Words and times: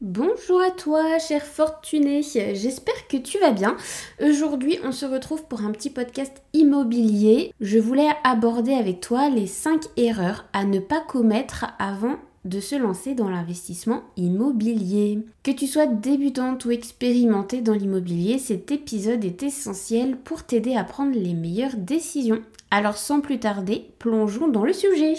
Bonjour 0.00 0.60
à 0.60 0.70
toi, 0.70 1.18
cher 1.18 1.42
fortuné. 1.42 2.22
J'espère 2.22 3.08
que 3.08 3.16
tu 3.16 3.36
vas 3.40 3.50
bien. 3.50 3.76
Aujourd'hui, 4.22 4.78
on 4.84 4.92
se 4.92 5.04
retrouve 5.04 5.42
pour 5.46 5.62
un 5.62 5.72
petit 5.72 5.90
podcast 5.90 6.40
immobilier. 6.52 7.52
Je 7.60 7.80
voulais 7.80 8.10
aborder 8.22 8.74
avec 8.74 9.00
toi 9.00 9.28
les 9.28 9.48
5 9.48 9.82
erreurs 9.96 10.44
à 10.52 10.64
ne 10.64 10.78
pas 10.78 11.00
commettre 11.00 11.66
avant 11.80 12.14
de 12.44 12.60
se 12.60 12.76
lancer 12.76 13.16
dans 13.16 13.28
l'investissement 13.28 14.02
immobilier. 14.16 15.18
Que 15.42 15.50
tu 15.50 15.66
sois 15.66 15.86
débutante 15.86 16.64
ou 16.64 16.70
expérimentée 16.70 17.60
dans 17.60 17.74
l'immobilier, 17.74 18.38
cet 18.38 18.70
épisode 18.70 19.24
est 19.24 19.42
essentiel 19.42 20.16
pour 20.16 20.44
t'aider 20.44 20.76
à 20.76 20.84
prendre 20.84 21.18
les 21.18 21.34
meilleures 21.34 21.76
décisions. 21.76 22.42
Alors 22.70 22.98
sans 22.98 23.20
plus 23.20 23.38
tarder, 23.38 23.90
plongeons 23.98 24.48
dans 24.48 24.64
le 24.64 24.72
sujet. 24.72 25.14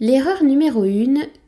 L'erreur 0.00 0.44
numéro 0.44 0.82
1, 0.82 0.86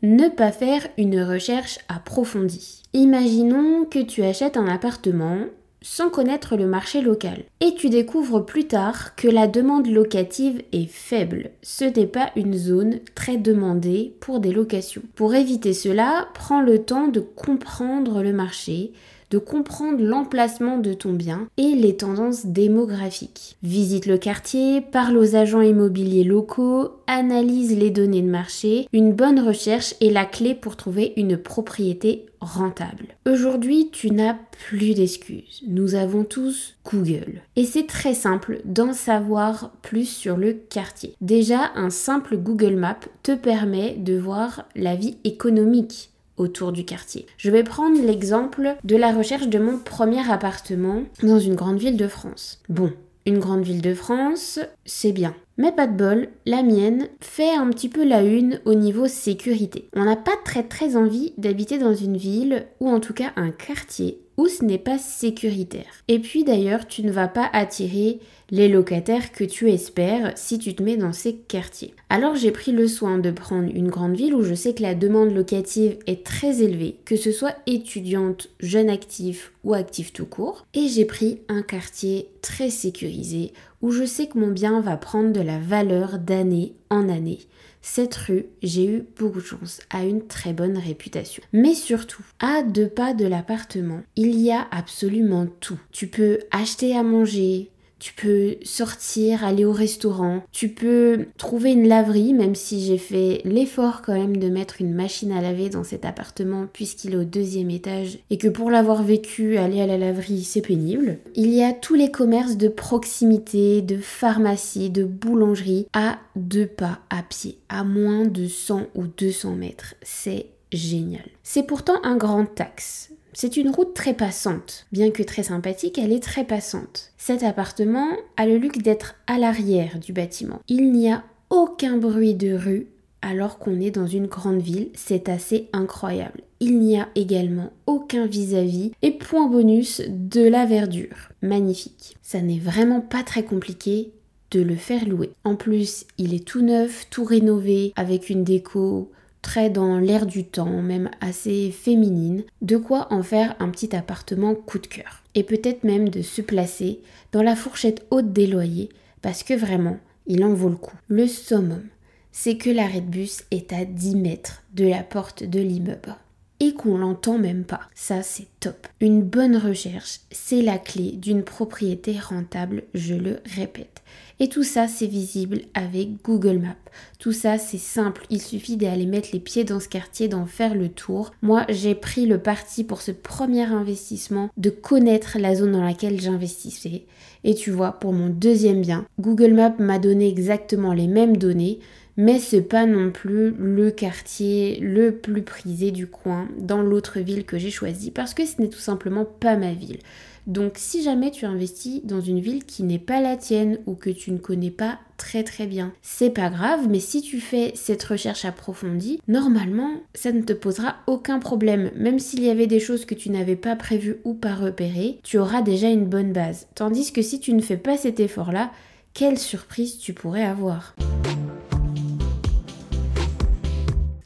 ne 0.02 0.28
pas 0.28 0.50
faire 0.50 0.86
une 0.96 1.22
recherche 1.22 1.78
approfondie. 1.88 2.82
Imaginons 2.94 3.84
que 3.84 3.98
tu 3.98 4.22
achètes 4.22 4.56
un 4.56 4.66
appartement 4.66 5.38
sans 5.82 6.10
connaître 6.10 6.56
le 6.56 6.66
marché 6.66 7.02
local. 7.02 7.42
Et 7.60 7.74
tu 7.74 7.90
découvres 7.90 8.46
plus 8.46 8.66
tard 8.66 9.14
que 9.16 9.28
la 9.28 9.46
demande 9.46 9.88
locative 9.88 10.62
est 10.72 10.88
faible. 10.88 11.50
Ce 11.62 11.84
n'est 11.84 12.06
pas 12.06 12.30
une 12.36 12.54
zone 12.54 13.00
très 13.14 13.36
demandée 13.36 14.14
pour 14.20 14.40
des 14.40 14.52
locations. 14.52 15.02
Pour 15.16 15.34
éviter 15.34 15.72
cela, 15.72 16.28
prends 16.34 16.62
le 16.62 16.82
temps 16.82 17.08
de 17.08 17.20
comprendre 17.20 18.22
le 18.22 18.32
marché, 18.32 18.92
de 19.32 19.38
comprendre 19.38 20.04
l'emplacement 20.04 20.76
de 20.76 20.92
ton 20.92 21.14
bien 21.14 21.48
et 21.56 21.74
les 21.74 21.96
tendances 21.96 22.44
démographiques. 22.44 23.56
Visite 23.62 24.04
le 24.04 24.18
quartier, 24.18 24.82
parle 24.82 25.16
aux 25.16 25.36
agents 25.36 25.62
immobiliers 25.62 26.22
locaux, 26.22 26.90
analyse 27.06 27.74
les 27.76 27.90
données 27.90 28.20
de 28.20 28.28
marché. 28.28 28.86
Une 28.92 29.14
bonne 29.14 29.40
recherche 29.40 29.94
est 30.02 30.10
la 30.10 30.26
clé 30.26 30.54
pour 30.54 30.76
trouver 30.76 31.14
une 31.16 31.38
propriété 31.38 32.26
rentable. 32.42 33.14
Aujourd'hui, 33.26 33.88
tu 33.90 34.10
n'as 34.10 34.36
plus 34.68 34.94
d'excuses. 34.94 35.62
Nous 35.66 35.94
avons 35.94 36.24
tous 36.24 36.74
Google. 36.84 37.40
Et 37.56 37.64
c'est 37.64 37.86
très 37.86 38.14
simple 38.14 38.60
d'en 38.66 38.92
savoir 38.92 39.72
plus 39.80 40.06
sur 40.06 40.36
le 40.36 40.52
quartier. 40.52 41.14
Déjà, 41.20 41.70
un 41.74 41.88
simple 41.88 42.36
Google 42.36 42.76
Map 42.76 42.98
te 43.22 43.32
permet 43.32 43.94
de 43.96 44.18
voir 44.18 44.66
la 44.74 44.94
vie 44.94 45.16
économique 45.24 46.11
autour 46.36 46.72
du 46.72 46.84
quartier. 46.84 47.26
Je 47.36 47.50
vais 47.50 47.64
prendre 47.64 48.00
l'exemple 48.02 48.76
de 48.84 48.96
la 48.96 49.12
recherche 49.12 49.48
de 49.48 49.58
mon 49.58 49.78
premier 49.78 50.30
appartement 50.30 51.02
dans 51.22 51.38
une 51.38 51.54
grande 51.54 51.78
ville 51.78 51.96
de 51.96 52.08
France. 52.08 52.60
Bon, 52.68 52.92
une 53.26 53.38
grande 53.38 53.62
ville 53.62 53.82
de 53.82 53.94
France, 53.94 54.58
c'est 54.84 55.12
bien. 55.12 55.34
Mais 55.58 55.70
pas 55.70 55.86
de 55.86 55.96
bol, 55.96 56.28
la 56.46 56.62
mienne 56.62 57.08
fait 57.20 57.54
un 57.54 57.68
petit 57.70 57.88
peu 57.88 58.04
la 58.04 58.22
une 58.22 58.60
au 58.64 58.74
niveau 58.74 59.06
sécurité. 59.06 59.88
On 59.94 60.04
n'a 60.04 60.16
pas 60.16 60.36
très 60.44 60.62
très 60.62 60.96
envie 60.96 61.34
d'habiter 61.36 61.78
dans 61.78 61.94
une 61.94 62.16
ville 62.16 62.66
ou 62.80 62.88
en 62.88 63.00
tout 63.00 63.12
cas 63.12 63.32
un 63.36 63.50
quartier 63.50 64.18
où 64.38 64.48
ce 64.48 64.64
n'est 64.64 64.78
pas 64.78 64.98
sécuritaire. 64.98 66.02
Et 66.08 66.18
puis 66.18 66.42
d'ailleurs, 66.42 66.86
tu 66.86 67.04
ne 67.04 67.12
vas 67.12 67.28
pas 67.28 67.50
attirer 67.52 68.18
les 68.52 68.68
locataires 68.68 69.32
que 69.32 69.44
tu 69.44 69.70
espères 69.70 70.32
si 70.36 70.58
tu 70.58 70.74
te 70.74 70.82
mets 70.82 70.98
dans 70.98 71.14
ces 71.14 71.34
quartiers. 71.34 71.94
Alors 72.10 72.36
j'ai 72.36 72.52
pris 72.52 72.70
le 72.70 72.86
soin 72.86 73.18
de 73.18 73.30
prendre 73.30 73.74
une 73.74 73.88
grande 73.88 74.14
ville 74.14 74.34
où 74.34 74.42
je 74.42 74.54
sais 74.54 74.74
que 74.74 74.82
la 74.82 74.94
demande 74.94 75.34
locative 75.34 75.96
est 76.06 76.24
très 76.24 76.62
élevée, 76.62 76.98
que 77.06 77.16
ce 77.16 77.32
soit 77.32 77.56
étudiante, 77.66 78.50
jeune 78.60 78.90
actif 78.90 79.52
ou 79.64 79.72
actif 79.72 80.12
tout 80.12 80.26
court, 80.26 80.66
et 80.74 80.86
j'ai 80.88 81.06
pris 81.06 81.40
un 81.48 81.62
quartier 81.62 82.28
très 82.42 82.68
sécurisé 82.68 83.54
où 83.80 83.90
je 83.90 84.04
sais 84.04 84.26
que 84.26 84.38
mon 84.38 84.50
bien 84.50 84.80
va 84.82 84.98
prendre 84.98 85.32
de 85.32 85.40
la 85.40 85.58
valeur 85.58 86.18
d'année 86.18 86.74
en 86.90 87.08
année. 87.08 87.40
Cette 87.80 88.14
rue, 88.14 88.46
j'ai 88.62 88.86
eu 88.86 89.04
beaucoup 89.18 89.40
de 89.40 89.46
chance, 89.46 89.80
a 89.90 90.04
une 90.04 90.26
très 90.26 90.52
bonne 90.52 90.78
réputation. 90.78 91.42
Mais 91.52 91.74
surtout, 91.74 92.22
à 92.38 92.62
deux 92.62 92.86
pas 92.88 93.12
de 93.12 93.26
l'appartement, 93.26 94.02
il 94.14 94.38
y 94.38 94.52
a 94.52 94.68
absolument 94.70 95.46
tout. 95.58 95.80
Tu 95.90 96.06
peux 96.06 96.38
acheter 96.52 96.96
à 96.96 97.02
manger, 97.02 97.72
tu 98.02 98.14
peux 98.14 98.56
sortir, 98.64 99.44
aller 99.44 99.64
au 99.64 99.70
restaurant, 99.70 100.42
tu 100.50 100.70
peux 100.70 101.26
trouver 101.38 101.70
une 101.70 101.86
laverie, 101.86 102.34
même 102.34 102.56
si 102.56 102.84
j'ai 102.84 102.98
fait 102.98 103.42
l'effort 103.44 104.02
quand 104.02 104.14
même 104.14 104.38
de 104.38 104.48
mettre 104.48 104.80
une 104.80 104.92
machine 104.92 105.30
à 105.30 105.40
laver 105.40 105.68
dans 105.68 105.84
cet 105.84 106.04
appartement 106.04 106.66
puisqu'il 106.72 107.12
est 107.12 107.18
au 107.18 107.22
deuxième 107.22 107.70
étage 107.70 108.18
et 108.28 108.38
que 108.38 108.48
pour 108.48 108.72
l'avoir 108.72 109.04
vécu, 109.04 109.56
aller 109.56 109.80
à 109.80 109.86
la 109.86 109.98
laverie, 109.98 110.42
c'est 110.42 110.62
pénible. 110.62 111.18
Il 111.36 111.54
y 111.54 111.62
a 111.62 111.72
tous 111.72 111.94
les 111.94 112.10
commerces 112.10 112.56
de 112.56 112.66
proximité, 112.66 113.82
de 113.82 113.98
pharmacie, 113.98 114.90
de 114.90 115.04
boulangerie 115.04 115.86
à 115.92 116.18
deux 116.34 116.66
pas 116.66 116.98
à 117.08 117.22
pied, 117.22 117.58
à 117.68 117.84
moins 117.84 118.26
de 118.26 118.48
100 118.48 118.88
ou 118.96 119.06
200 119.06 119.54
mètres. 119.54 119.94
C'est 120.02 120.46
génial. 120.72 121.28
C'est 121.44 121.62
pourtant 121.62 122.02
un 122.02 122.16
grand 122.16 122.60
axe. 122.60 123.11
C'est 123.32 123.56
une 123.56 123.70
route 123.70 123.94
très 123.94 124.14
passante. 124.14 124.86
Bien 124.92 125.10
que 125.10 125.22
très 125.22 125.42
sympathique, 125.42 125.98
elle 125.98 126.12
est 126.12 126.22
très 126.22 126.44
passante. 126.44 127.12
Cet 127.16 127.42
appartement 127.42 128.08
a 128.36 128.46
le 128.46 128.58
luxe 128.58 128.78
d'être 128.78 129.14
à 129.26 129.38
l'arrière 129.38 129.98
du 129.98 130.12
bâtiment. 130.12 130.60
Il 130.68 130.92
n'y 130.92 131.10
a 131.10 131.24
aucun 131.50 131.96
bruit 131.96 132.34
de 132.34 132.54
rue 132.54 132.88
alors 133.22 133.58
qu'on 133.58 133.80
est 133.80 133.92
dans 133.92 134.06
une 134.06 134.26
grande 134.26 134.60
ville, 134.60 134.90
c'est 134.94 135.28
assez 135.28 135.68
incroyable. 135.72 136.42
Il 136.60 136.80
n'y 136.80 136.98
a 136.98 137.08
également 137.14 137.72
aucun 137.86 138.26
vis-à-vis 138.26 138.92
et 139.00 139.12
point 139.12 139.46
bonus 139.46 140.02
de 140.08 140.42
la 140.42 140.66
verdure. 140.66 141.30
Magnifique. 141.40 142.16
Ça 142.20 142.40
n'est 142.40 142.58
vraiment 142.58 143.00
pas 143.00 143.22
très 143.22 143.44
compliqué 143.44 144.12
de 144.50 144.60
le 144.60 144.76
faire 144.76 145.08
louer. 145.08 145.30
En 145.44 145.54
plus, 145.54 146.04
il 146.18 146.34
est 146.34 146.44
tout 146.44 146.62
neuf, 146.62 147.06
tout 147.10 147.24
rénové, 147.24 147.92
avec 147.96 148.28
une 148.28 148.44
déco 148.44 149.10
très 149.42 149.68
dans 149.68 149.98
l'air 149.98 150.24
du 150.24 150.44
temps, 150.44 150.80
même 150.82 151.10
assez 151.20 151.70
féminine, 151.70 152.44
de 152.62 152.76
quoi 152.76 153.12
en 153.12 153.22
faire 153.22 153.54
un 153.58 153.68
petit 153.68 153.94
appartement 153.94 154.54
coup 154.54 154.78
de 154.78 154.86
cœur. 154.86 155.22
Et 155.34 155.42
peut-être 155.42 155.84
même 155.84 156.08
de 156.08 156.22
se 156.22 156.40
placer 156.40 157.00
dans 157.32 157.42
la 157.42 157.56
fourchette 157.56 158.06
haute 158.10 158.32
des 158.32 158.46
loyers, 158.46 158.88
parce 159.20 159.42
que 159.42 159.54
vraiment, 159.54 159.98
il 160.26 160.44
en 160.44 160.54
vaut 160.54 160.68
le 160.68 160.76
coup. 160.76 160.96
Le 161.08 161.26
summum, 161.26 161.82
c'est 162.30 162.56
que 162.56 162.70
l'arrêt 162.70 163.00
de 163.00 163.10
bus 163.10 163.42
est 163.50 163.72
à 163.72 163.84
10 163.84 164.16
mètres 164.16 164.62
de 164.72 164.86
la 164.86 165.02
porte 165.02 165.44
de 165.44 165.60
l'immeuble. 165.60 166.16
Et 166.64 166.74
qu'on 166.74 166.96
l'entend 166.96 167.38
même 167.38 167.64
pas. 167.64 167.80
Ça, 167.92 168.22
c'est 168.22 168.46
top. 168.60 168.86
Une 169.00 169.22
bonne 169.22 169.56
recherche, 169.56 170.20
c'est 170.30 170.62
la 170.62 170.78
clé 170.78 171.10
d'une 171.10 171.42
propriété 171.42 172.16
rentable, 172.16 172.84
je 172.94 173.14
le 173.14 173.40
répète. 173.56 174.04
Et 174.38 174.48
tout 174.48 174.62
ça, 174.62 174.86
c'est 174.86 175.08
visible 175.08 175.62
avec 175.74 176.22
Google 176.22 176.58
Maps. 176.58 176.76
Tout 177.18 177.32
ça, 177.32 177.58
c'est 177.58 177.78
simple. 177.78 178.24
Il 178.30 178.40
suffit 178.40 178.76
d'aller 178.76 179.06
mettre 179.06 179.30
les 179.32 179.40
pieds 179.40 179.64
dans 179.64 179.80
ce 179.80 179.88
quartier, 179.88 180.28
d'en 180.28 180.46
faire 180.46 180.76
le 180.76 180.88
tour. 180.88 181.32
Moi, 181.42 181.64
j'ai 181.68 181.96
pris 181.96 182.26
le 182.26 182.38
parti 182.38 182.84
pour 182.84 183.02
ce 183.02 183.10
premier 183.10 183.64
investissement 183.64 184.48
de 184.56 184.70
connaître 184.70 185.38
la 185.40 185.56
zone 185.56 185.72
dans 185.72 185.82
laquelle 185.82 186.20
j'investissais. 186.20 187.06
Et 187.42 187.56
tu 187.56 187.72
vois, 187.72 187.92
pour 187.98 188.12
mon 188.12 188.28
deuxième 188.28 188.82
bien, 188.82 189.04
Google 189.18 189.54
Maps 189.54 189.74
m'a 189.80 189.98
donné 189.98 190.28
exactement 190.28 190.92
les 190.92 191.08
mêmes 191.08 191.36
données 191.36 191.80
mais 192.16 192.38
c'est 192.38 192.62
pas 192.62 192.86
non 192.86 193.10
plus 193.10 193.52
le 193.58 193.90
quartier 193.90 194.78
le 194.80 195.12
plus 195.12 195.42
prisé 195.42 195.90
du 195.90 196.06
coin 196.06 196.48
dans 196.58 196.82
l'autre 196.82 197.20
ville 197.20 197.44
que 197.44 197.58
j'ai 197.58 197.70
choisi 197.70 198.10
parce 198.10 198.34
que 198.34 198.46
ce 198.46 198.60
n'est 198.60 198.68
tout 198.68 198.78
simplement 198.78 199.24
pas 199.24 199.56
ma 199.56 199.72
ville. 199.72 199.98
Donc 200.46 200.72
si 200.76 201.04
jamais 201.04 201.30
tu 201.30 201.46
investis 201.46 202.04
dans 202.04 202.20
une 202.20 202.40
ville 202.40 202.64
qui 202.64 202.82
n'est 202.82 202.98
pas 202.98 203.20
la 203.20 203.36
tienne 203.36 203.78
ou 203.86 203.94
que 203.94 204.10
tu 204.10 204.32
ne 204.32 204.38
connais 204.38 204.72
pas 204.72 204.98
très 205.16 205.44
très 205.44 205.66
bien, 205.66 205.92
c'est 206.02 206.30
pas 206.30 206.50
grave, 206.50 206.88
mais 206.90 206.98
si 206.98 207.22
tu 207.22 207.38
fais 207.38 207.72
cette 207.76 208.02
recherche 208.02 208.44
approfondie, 208.44 209.20
normalement 209.28 210.00
ça 210.14 210.32
ne 210.32 210.42
te 210.42 210.52
posera 210.52 210.96
aucun 211.06 211.38
problème. 211.38 211.92
Même 211.96 212.18
s'il 212.18 212.42
y 212.42 212.50
avait 212.50 212.66
des 212.66 212.80
choses 212.80 213.04
que 213.04 213.14
tu 213.14 213.30
n'avais 213.30 213.56
pas 213.56 213.76
prévues 213.76 214.16
ou 214.24 214.34
pas 214.34 214.54
repérées, 214.54 215.20
tu 215.22 215.38
auras 215.38 215.62
déjà 215.62 215.88
une 215.88 216.06
bonne 216.06 216.32
base. 216.32 216.66
Tandis 216.74 217.12
que 217.12 217.22
si 217.22 217.38
tu 217.38 217.54
ne 217.54 217.62
fais 217.62 217.76
pas 217.76 217.96
cet 217.96 218.18
effort-là, 218.18 218.72
quelle 219.14 219.38
surprise 219.38 219.98
tu 219.98 220.12
pourrais 220.12 220.44
avoir. 220.44 220.96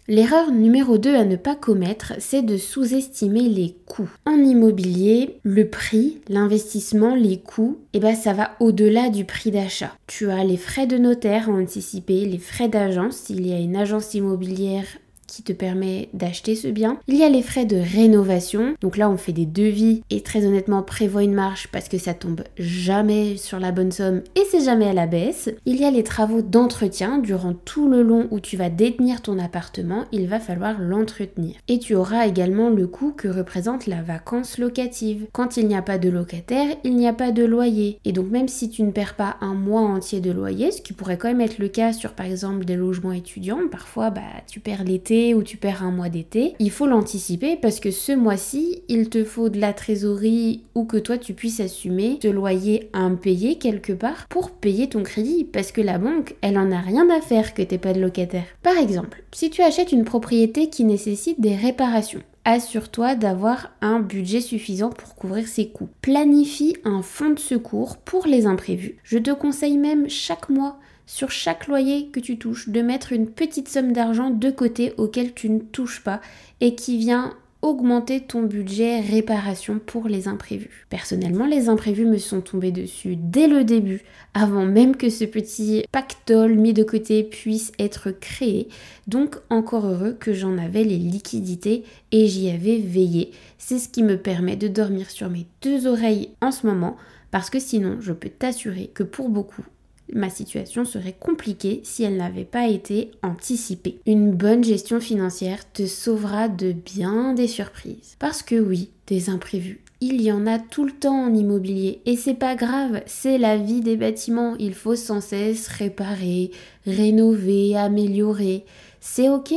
L'erreur 0.09 0.53
numéro 0.53 0.99
2 0.99 1.17
à 1.17 1.25
ne 1.25 1.35
pas 1.35 1.57
commettre, 1.57 2.13
c'est 2.21 2.43
de 2.43 2.57
sous-estimer 2.57 3.49
les 3.49 3.75
coûts. 3.87 4.11
En 4.25 4.39
immobilier, 4.39 5.41
le 5.43 5.69
prix, 5.69 6.21
l'investissement, 6.29 7.17
les 7.17 7.39
coûts, 7.39 7.79
eh 7.93 7.99
ben 7.99 8.15
ça 8.15 8.33
va 8.33 8.53
au-delà 8.61 9.11
du 9.11 9.25
prix 9.25 9.51
d'achat. 9.51 9.93
Tu 10.07 10.31
as 10.31 10.45
les 10.45 10.59
frais 10.59 10.87
de 10.87 10.97
notaire 10.97 11.51
à 11.51 11.55
anticiper, 11.55 12.25
les 12.25 12.39
frais 12.39 12.69
d'agence 12.69 13.17
s'il 13.17 13.45
y 13.45 13.53
a 13.53 13.59
une 13.59 13.75
agence 13.75 14.15
immobilière 14.15 14.87
qui 15.27 15.43
te 15.43 15.53
permet 15.53 16.09
d'acheter 16.15 16.55
ce 16.55 16.69
bien. 16.69 16.99
Il 17.09 17.17
y 17.17 17.25
a 17.25 17.29
les 17.29 17.43
frais 17.43 17.65
de 17.65 17.77
rénovation. 17.77 18.75
Donc 18.81 18.97
là, 18.97 19.11
on 19.11 19.17
fait 19.17 19.33
des 19.33 19.47
devis 19.47 20.03
et 20.11 20.21
très 20.23 20.47
honnêtement, 20.47 20.83
prévoit 20.83 21.23
une 21.23 21.35
marge 21.35 21.69
parce 21.73 21.89
que 21.89 21.99
ça 21.99 22.15
tombe 22.15 22.43
jamais 22.59 23.37
sur 23.37 23.59
la 23.59 23.73
bonne 23.73 23.93
somme 23.93 24.23
et 24.35 24.43
c'est 24.51 24.65
jamais 24.65 24.89
à 24.89 24.93
la 24.93 25.07
baisse. 25.07 25.51
Il 25.65 25.77
y 25.77 25.85
a 25.85 25.91
les 25.91 26.03
travaux 26.03 26.43
d'entretien 26.43 27.19
durant 27.19 27.55
tout 27.55 27.89
le 27.89 28.03
long 28.03 28.29
où 28.31 28.41
tu 28.41 28.57
vas 28.57 28.71
détenir 28.71 29.23
ton 29.23 29.39
appartement, 29.39 30.05
il 30.13 30.27
va 30.27 30.41
falloir 30.41 30.81
l'entretenir. 30.81 31.57
Et 31.69 31.79
tu 31.79 31.95
auras 31.95 32.27
également 32.27 32.71
le 32.71 32.87
coût 32.87 33.13
que 33.13 33.29
représente 33.29 33.87
la 33.87 34.03
vacance 34.03 34.59
locative. 34.59 35.27
Quand 35.33 35.57
il 35.57 35.67
n'y 35.67 35.77
a 35.77 35.83
pas 35.83 35.99
de 35.99 36.09
locataire, 36.09 36.77
il 36.85 36.97
n'y 36.97 37.09
a 37.09 37.13
pas 37.13 37.33
de 37.33 37.45
loyer. 37.45 37.99
Et 38.05 38.13
donc 38.13 38.31
même 38.31 38.49
si 38.49 38.71
tu 38.71 38.83
ne 38.83 38.93
perds 38.93 39.15
pas 39.15 39.37
un 39.41 39.55
mois 39.55 39.83
entier 39.83 40.21
de 40.21 40.31
loyer, 40.31 40.71
ce 40.71 40.83
qui 40.83 40.93
pourrait 40.93 41.19
quand 41.19 41.29
même 41.29 41.41
être 41.41 41.59
le 41.59 41.69
cas 41.69 41.93
sur 41.93 42.13
par 42.13 42.27
exemple 42.27 42.65
des 42.65 42.77
logements 42.77 43.13
étudiants, 43.13 43.61
parfois 43.71 44.11
bah 44.11 44.23
tu 44.47 44.61
perds 44.61 44.85
l'été 44.85 45.16
ou 45.35 45.43
tu 45.43 45.57
perds 45.57 45.83
un 45.83 45.91
mois 45.91 46.09
d'été, 46.09 46.55
il 46.59 46.71
faut 46.71 46.87
l'anticiper 46.87 47.57
parce 47.57 47.81
que 47.81 47.91
ce 47.91 48.13
mois-ci, 48.13 48.83
il 48.89 49.09
te 49.09 49.25
faut 49.25 49.49
de 49.49 49.61
la 49.61 49.73
trésorerie 49.73 50.63
ou 50.75 50.85
que 50.85 50.97
toi 50.97 51.19
tu 51.19 51.35
puisses 51.35 51.61
assumer 51.61 52.19
ce 52.23 52.29
loyer 52.29 52.91
impayé 52.93 53.57
quelque 53.57 53.93
part 53.93 54.27
pour 54.29 54.51
payer 54.51 54.89
ton 54.89 55.03
crédit 55.03 55.45
parce 55.45 55.73
que 55.73 55.81
la 55.81 55.99
banque, 55.99 56.35
elle 56.41 56.59
en 56.59 56.71
a 56.73 56.81
rien 56.81 57.09
à 57.11 57.21
faire 57.21 57.55
que 57.55 57.63
t'aies 57.63 57.79
pas 57.79 57.93
de 57.93 58.01
locataire. 58.01 58.47
Par 58.63 58.77
exemple, 58.77 59.23
si 59.33 59.51
tu 59.51 59.63
achètes 59.63 59.93
une 59.93 60.05
propriété 60.05 60.69
qui 60.69 60.85
nécessite 60.85 61.41
des 61.41 61.55
réparations, 61.55 62.23
assure-toi 62.47 63.17
d'avoir 63.17 63.73
un 63.81 63.99
budget 64.01 64.41
suffisant 64.41 64.91
pour 64.91 65.17
couvrir 65.17 65.49
ses 65.49 65.69
coûts. 65.69 65.89
Planifie 66.01 66.77
un 66.85 67.03
fonds 67.03 67.31
de 67.31 67.41
secours 67.41 67.97
pour 67.97 68.27
les 68.27 68.47
imprévus. 68.47 68.99
Je 69.03 69.19
te 69.19 69.33
conseille 69.33 69.79
même 69.79 70.09
chaque 70.09 70.49
mois 70.49 70.79
sur 71.07 71.31
chaque 71.31 71.69
loyer 71.69 72.09
que 72.09 72.21
tu 72.21 72.39
touches 72.39 72.69
de 72.69 72.83
mettre 72.83 73.13
une 73.13 73.29
petite 73.29 73.69
somme 73.69 73.93
d'argent 73.93 74.31
de 74.31 74.51
côté 74.51 74.93
auquel 74.99 75.33
tu 75.33 75.49
ne 75.49 75.61
touches 75.61 76.03
pas 76.03 76.21
et 76.61 76.75
qui 76.75 76.99
vient 76.99 77.35
augmenter 77.63 78.21
ton 78.21 78.43
budget 78.43 79.01
réparation 79.01 79.81
pour 79.85 80.09
les 80.09 80.29
imprévus. 80.29 80.87
Personnellement, 80.89 81.47
les 81.47 81.69
imprévus 81.69 82.07
me 82.07 82.19
sont 82.19 82.41
tombés 82.41 82.71
dessus 82.71 83.17
dès 83.17 83.49
le 83.49 83.65
début, 83.65 84.03
avant 84.35 84.65
même 84.65 84.97
que 84.97 85.09
ce 85.09 85.25
petit 85.25 85.85
pactole 85.91 86.55
mis 86.55 86.75
de 86.75 86.85
côté 86.85 87.25
puisse 87.25 87.73
être 87.79 88.11
créé. 88.11 88.69
Donc 89.07 89.37
encore 89.51 89.87
heureux 89.87 90.13
que 90.13 90.33
j'en 90.33 90.59
avais 90.59 90.85
les 90.85 90.99
liquidités 90.99 91.85
et 92.13 92.27
j'y 92.27 92.51
avais 92.51 92.79
veillé. 92.79 93.33
C'est 93.59 93.79
ce 93.79 93.89
qui 93.89 94.03
me 94.03 94.19
permet 94.19 94.57
de 94.57 94.69
dormir 94.69 95.11
sur 95.11 95.29
mes 95.29 95.47
deux 95.63 95.87
oreilles 95.87 96.31
en 96.41 96.53
ce 96.53 96.67
moment 96.67 96.97
parce 97.31 97.51
que 97.51 97.59
sinon, 97.59 97.99
je 98.01 98.13
peux 98.13 98.29
t'assurer 98.31 98.91
que 98.95 99.03
pour 99.03 99.29
beaucoup, 99.29 99.65
ma 100.13 100.31
situation 100.31 100.85
serait 100.85 101.17
compliquée 101.19 101.81
si 101.85 102.03
elle 102.03 102.17
n'avait 102.17 102.45
pas 102.45 102.69
été 102.69 103.11
anticipée. 103.23 104.01
Une 104.07 104.33
bonne 104.33 104.65
gestion 104.65 105.01
financière 105.01 105.71
te 105.73 105.87
sauvera 105.87 106.49
de 106.49 106.73
bien 106.73 107.35
des 107.35 107.49
surprises. 107.49 108.17
Parce 108.19 108.43
que 108.43 108.57
oui, 108.57 108.91
des 109.07 109.31
imprévus. 109.31 109.81
Il 110.01 110.21
y 110.21 110.31
en 110.31 110.47
a 110.47 110.59
tout 110.59 110.85
le 110.85 110.93
temps 110.93 111.25
en 111.25 111.35
immobilier 111.35 112.03
et 112.05 112.17
c'est 112.17 112.35
pas 112.35 112.55
grave, 112.55 113.03
c'est 113.07 113.39
la 113.39 113.57
vie 113.57 113.81
des 113.81 113.97
bâtiments. 113.97 114.55
Il 114.59 114.75
faut 114.75 114.95
sans 114.95 115.23
cesse 115.23 115.69
réparer, 115.69 116.51
rénover, 116.87 117.77
améliorer. 117.77 118.67
C'est 119.01 119.31
ok, 119.31 119.55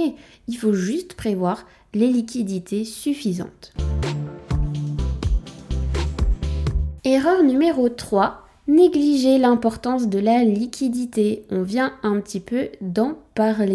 il 0.47 0.55
faut 0.55 0.73
juste 0.73 1.15
prévoir 1.15 1.67
les 1.93 2.07
liquidités 2.07 2.85
suffisantes. 2.85 3.73
Erreur 7.03 7.43
numéro 7.43 7.89
3, 7.89 8.48
négliger 8.69 9.37
l'importance 9.37 10.07
de 10.07 10.19
la 10.19 10.43
liquidité. 10.43 11.43
On 11.51 11.63
vient 11.63 11.93
un 12.03 12.19
petit 12.21 12.39
peu 12.39 12.69
d'en 12.81 13.15
parler. 13.39 13.69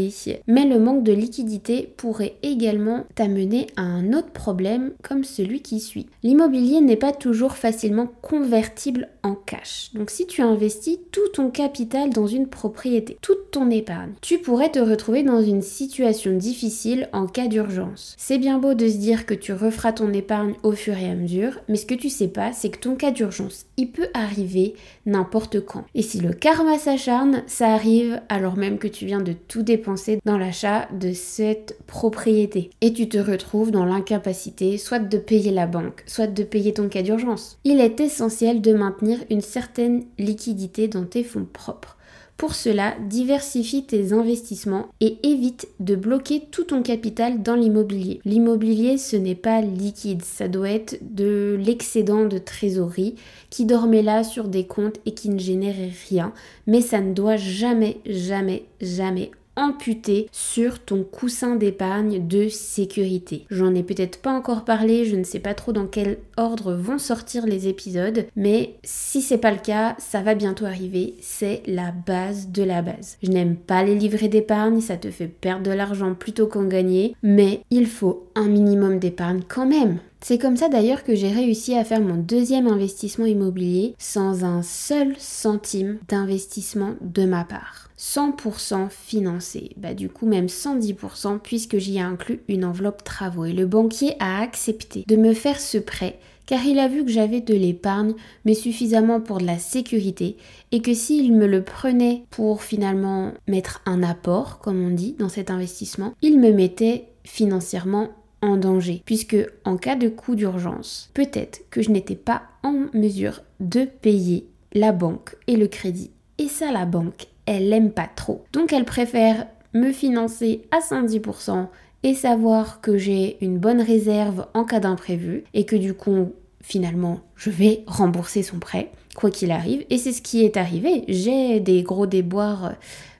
Mais 0.47 0.67
le 0.67 0.79
manque 0.79 1.05
de 1.05 1.13
liquidité 1.13 1.91
pourrait 1.97 2.35
également 2.43 3.05
t'amener 3.15 3.67
à 3.77 3.83
un 3.83 4.13
autre 4.13 4.31
problème 4.31 4.93
comme 5.03 5.25
celui 5.25 5.63
qui 5.63 5.81
suit. 5.81 6.07
L'immobilier 6.23 6.83
n'est 6.83 6.97
pas 6.97 7.13
toujours 7.13 7.53
facilement 7.53 8.11
convertible 8.21 9.09
en 9.23 9.35
cash. 9.35 9.91
Donc 9.95 10.11
si 10.11 10.27
tu 10.27 10.43
investis 10.43 10.99
tout 11.13 11.29
ton 11.33 11.51
capital 11.51 12.11
dans 12.11 12.27
une 12.27 12.49
propriété, 12.49 13.17
toute 13.23 13.51
ton 13.51 13.71
épargne, 13.71 14.13
tu 14.21 14.39
pourrais 14.39 14.71
te 14.71 14.79
retrouver 14.79 15.23
dans 15.23 15.41
une 15.41 15.63
situation 15.63 16.37
difficile 16.37 17.09
en 17.15 17.27
cas 17.27 17.47
d'urgence. 17.47 18.15
C'est 18.19 18.39
bien 18.39 18.59
beau 18.59 18.75
de 18.75 18.87
se 18.87 18.99
dire 18.99 19.25
que 19.25 19.35
tu 19.35 19.55
referas 19.55 19.93
ton 19.93 20.13
épargne 20.13 20.55
au 20.63 20.73
fur 20.73 20.99
et 20.99 21.11
à 21.11 21.15
mesure, 21.15 21.59
mais 21.69 21.77
ce 21.77 21.87
que 21.87 21.95
tu 21.95 22.11
sais 22.11 22.29
pas, 22.29 22.53
c'est 22.53 22.69
que 22.69 22.81
ton 22.81 22.97
cas 22.97 23.13
d'urgence, 23.13 23.65
il 23.79 23.91
peut 23.91 24.09
arriver 24.13 24.75
n'importe 25.07 25.65
quand. 25.65 25.85
Et 25.95 26.03
si 26.03 26.21
le 26.21 26.35
karma 26.35 26.79
s'acharne, 26.79 27.43
ça 27.47 27.73
arrive 27.73 28.21
alors 28.29 28.57
même 28.57 28.79
que 28.79 28.89
tu 28.89 29.07
viens 29.07 29.23
de 29.23 29.33
tout 29.33 29.54
dépenser 29.63 30.21
dans 30.25 30.39
l'achat 30.39 30.89
de 30.93 31.13
cette 31.13 31.79
propriété. 31.87 32.71
Et 32.81 32.93
tu 32.93 33.09
te 33.09 33.19
retrouves 33.19 33.71
dans 33.71 33.85
l'incapacité 33.85 34.79
soit 34.79 34.99
de 34.99 35.19
payer 35.19 35.51
la 35.51 35.67
banque, 35.67 36.03
soit 36.07 36.27
de 36.27 36.43
payer 36.43 36.75
ton 36.75 36.89
cas 36.89 37.03
d'urgence. 37.03 37.59
Il 37.65 37.81
est 37.81 38.01
essentiel 38.01 38.61
de 38.61 38.73
maintenir 38.73 39.19
une 39.31 39.41
certaine 39.41 40.05
liquidité 40.19 40.89
dans 40.89 41.05
tes 41.05 41.25
fonds 41.25 41.47
propres. 41.51 41.97
Pour 42.37 42.57
cela, 42.57 42.97
diversifie 43.09 43.87
tes 43.87 44.13
investissements 44.13 44.89
et 45.01 45.19
évite 45.23 45.69
de 45.79 45.95
bloquer 45.95 46.43
tout 46.51 46.65
ton 46.65 46.83
capital 46.83 47.43
dans 47.43 47.55
l'immobilier. 47.55 48.21
L'immobilier, 48.25 48.99
ce 48.99 49.17
n'est 49.17 49.37
pas 49.37 49.61
liquide, 49.61 50.23
ça 50.23 50.49
doit 50.49 50.71
être 50.71 50.99
de 51.01 51.57
l'excédent 51.61 52.25
de 52.25 52.39
trésorerie 52.39 53.15
qui 53.51 53.67
dormait 53.67 54.03
là 54.03 54.25
sur 54.25 54.49
des 54.49 54.67
comptes 54.67 54.99
et 55.07 55.15
qui 55.15 55.31
ne 55.31 55.39
générait 55.39 55.93
rien, 56.09 56.33
mais 56.67 56.81
ça 56.81 57.01
ne 57.01 57.15
doit 57.15 57.37
jamais, 57.37 57.99
jamais, 58.05 58.65
jamais 58.81 59.31
amputé 59.57 60.29
sur 60.33 60.79
ton 60.79 61.05
coussin 61.05 61.57
d'épargne 61.57 62.27
de 62.27 62.49
sécurité. 62.49 63.47
J'en 63.51 63.75
ai 63.75 63.83
peut-être 63.83 64.19
pas 64.21 64.33
encore 64.33 64.65
parlé, 64.65 65.05
je 65.05 65.17
ne 65.17 65.25
sais 65.25 65.39
pas 65.39 65.55
trop 65.55 65.73
dans 65.73 65.87
quel 65.87 66.19
ordre 66.37 66.75
vont 66.75 66.99
sortir 66.99 67.47
les 67.47 67.69
épisodes, 67.69 68.27
mais 68.37 68.75
si 68.83 69.23
c'est 69.23 69.39
pas 69.39 69.53
le 69.53 69.59
cas, 69.59 69.95
ça 69.99 70.23
va 70.23 70.35
bientôt 70.35 70.67
arriver, 70.67 71.15
c'est 71.21 71.63
la 71.67 71.93
base 71.93 72.49
de 72.49 72.63
la 72.63 72.83
base. 72.83 73.17
Je 73.23 73.31
n'aime 73.31 73.57
pas 73.57 73.83
les 73.83 73.95
livrets 73.95 74.29
d'épargne, 74.29 74.81
ça 74.81 74.97
te 74.97 75.11
fait 75.11 75.29
perdre 75.29 75.65
de 75.65 75.71
l'argent 75.71 76.15
plutôt 76.15 76.47
qu'en 76.47 76.65
gagner, 76.65 77.15
mais 77.23 77.61
il 77.71 77.87
faut 77.87 78.29
un 78.35 78.49
minimum 78.49 78.99
d'épargne 78.99 79.43
quand 79.47 79.67
même. 79.67 79.99
C'est 80.21 80.39
comme 80.39 80.57
ça 80.57 80.71
d'ailleurs 80.71 81.05
que 81.05 81.15
j'ai 81.15 81.29
réussi 81.29 81.75
à 81.75 81.85
faire 81.85 82.01
mon 82.01 82.17
deuxième 82.17 82.67
investissement 82.67 83.27
immobilier 83.27 83.95
sans 83.99 84.43
un 84.43 84.63
seul 84.63 85.15
centime 85.19 85.99
d'investissement 86.09 86.95
de 87.03 87.27
ma 87.27 87.45
part. 87.45 87.91
100% 88.05 88.91
financé, 88.91 89.71
bah 89.79 89.95
du 89.95 90.11
coup 90.11 90.27
même 90.27 90.47
110% 90.47 91.39
puisque 91.39 91.79
j'y 91.79 91.97
ai 91.97 92.01
inclus 92.01 92.43
une 92.49 92.67
enveloppe 92.67 93.03
travaux. 93.03 93.47
Et 93.47 93.55
le 93.55 93.65
banquier 93.65 94.15
a 94.21 94.43
accepté 94.43 95.05
de 95.09 95.17
me 95.17 95.33
faire 95.33 95.59
ce 95.59 95.79
prêt 95.79 96.19
car 96.45 96.63
il 96.67 96.79
a 96.79 96.89
vu 96.89 97.07
que 97.07 97.11
j'avais 97.11 97.41
de 97.41 97.55
l'épargne 97.55 98.13
mais 98.45 98.53
suffisamment 98.53 99.21
pour 99.21 99.39
de 99.39 99.47
la 99.47 99.59
sécurité 99.59 100.37
et 100.71 100.83
que 100.83 100.93
s'il 100.93 101.33
me 101.33 101.47
le 101.47 101.65
prenait 101.65 102.25
pour 102.29 102.63
finalement 102.63 103.33
mettre 103.49 103.81
un 103.87 104.03
apport 104.03 104.59
comme 104.59 104.85
on 104.85 104.91
dit 104.91 105.17
dans 105.19 105.31
cet 105.31 105.51
investissement, 105.51 106.13
il 106.21 106.39
me 106.39 106.53
mettait 106.53 107.09
financièrement 107.25 108.11
en 108.43 108.59
danger, 108.59 109.03
puisque 109.07 109.39
en 109.65 109.79
cas 109.79 109.97
de 109.97 110.11
coup 110.11 110.35
d'urgence, 110.35 111.09
peut-être 111.15 111.63
que 111.71 111.81
je 111.81 111.91
n'étais 111.91 112.17
pas 112.17 112.43
en 112.63 112.85
mesure 112.93 113.41
de 113.61 113.87
payer 113.87 114.47
la 114.75 114.93
banque 114.93 115.37
et 115.47 115.57
le 115.57 115.69
crédit. 115.69 116.11
Et 116.37 116.49
ça, 116.49 116.71
la 116.71 116.85
banque, 116.85 117.29
elle 117.47 117.69
l'aime 117.69 117.91
pas 117.91 118.09
trop. 118.15 118.45
Donc 118.53 118.73
elle 118.73 118.85
préfère 118.85 119.47
me 119.73 119.93
financer 119.93 120.63
à 120.71 120.79
110% 120.79 121.67
et 122.05 122.15
savoir 122.15 122.81
que 122.81 122.99
j'ai 122.99 123.39
une 123.41 123.59
bonne 123.59 123.81
réserve 123.81 124.47
en 124.55 124.65
cas 124.65 124.81
d'imprévu 124.81 125.45
et 125.55 125.65
que 125.65 125.77
du 125.77 125.95
coup, 125.95 126.33
finalement, 126.61 127.21
je 127.35 127.51
vais 127.51 127.83
rembourser 127.87 128.43
son 128.43 128.59
prêt, 128.59 128.91
quoi 129.15 129.31
qu'il 129.31 129.51
arrive. 129.51 129.85
Et 129.91 129.99
c'est 129.99 130.13
ce 130.13 130.23
qui 130.23 130.45
est 130.45 130.57
arrivé. 130.57 131.05
J'ai 131.09 131.61
des 131.61 131.83
gros 131.83 132.07
déboires 132.07 132.75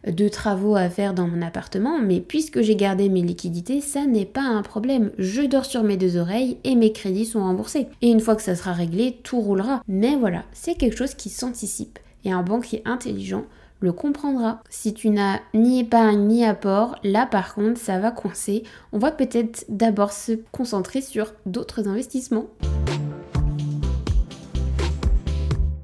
de 0.07 0.29
travaux 0.29 0.77
à 0.77 0.91
faire 0.91 1.15
dans 1.15 1.27
mon 1.27 1.41
appartement, 1.41 1.99
mais 1.99 2.21
puisque 2.21 2.61
j'ai 2.61 2.77
gardé 2.77 3.09
mes 3.09 3.23
liquidités, 3.23 3.81
ça 3.81 4.05
n'est 4.07 4.27
pas 4.27 4.43
un 4.43 4.63
problème. 4.63 5.13
Je 5.19 5.43
dors 5.43 5.65
sur 5.65 5.83
mes 5.83 5.97
deux 5.97 6.19
oreilles 6.19 6.59
et 6.65 6.75
mes 6.75 6.93
crédits 6.93 7.27
sont 7.27 7.41
remboursés. 7.41 7.87
Et 8.03 8.11
une 8.11 8.21
fois 8.21 8.37
que 8.37 8.43
ça 8.43 8.55
sera 8.55 8.73
réglé, 8.73 9.19
tout 9.23 9.41
roulera. 9.41 9.83
Mais 9.89 10.17
voilà, 10.17 10.45
c'est 10.53 10.75
quelque 10.75 10.99
chose 10.99 11.15
qui 11.15 11.31
s'anticipe. 11.31 11.99
Et 12.27 12.33
un 12.33 12.43
banquier 12.43 12.83
intelligent 12.85 13.45
le 13.81 13.93
comprendra. 13.93 14.61
Si 14.71 14.95
tu 14.95 15.11
n'as 15.11 15.41
ni 15.53 15.81
épargne 15.81 16.27
ni 16.27 16.45
apport, 16.45 16.97
là 17.03 17.27
par 17.27 17.55
contre 17.55 17.81
ça 17.81 17.99
va 17.99 18.11
coincer. 18.11 18.63
On 18.93 18.99
va 18.99 19.11
peut-être 19.11 19.65
d'abord 19.69 20.13
se 20.13 20.33
concentrer 20.53 21.01
sur 21.01 21.33
d'autres 21.47 21.89
investissements. 21.89 22.47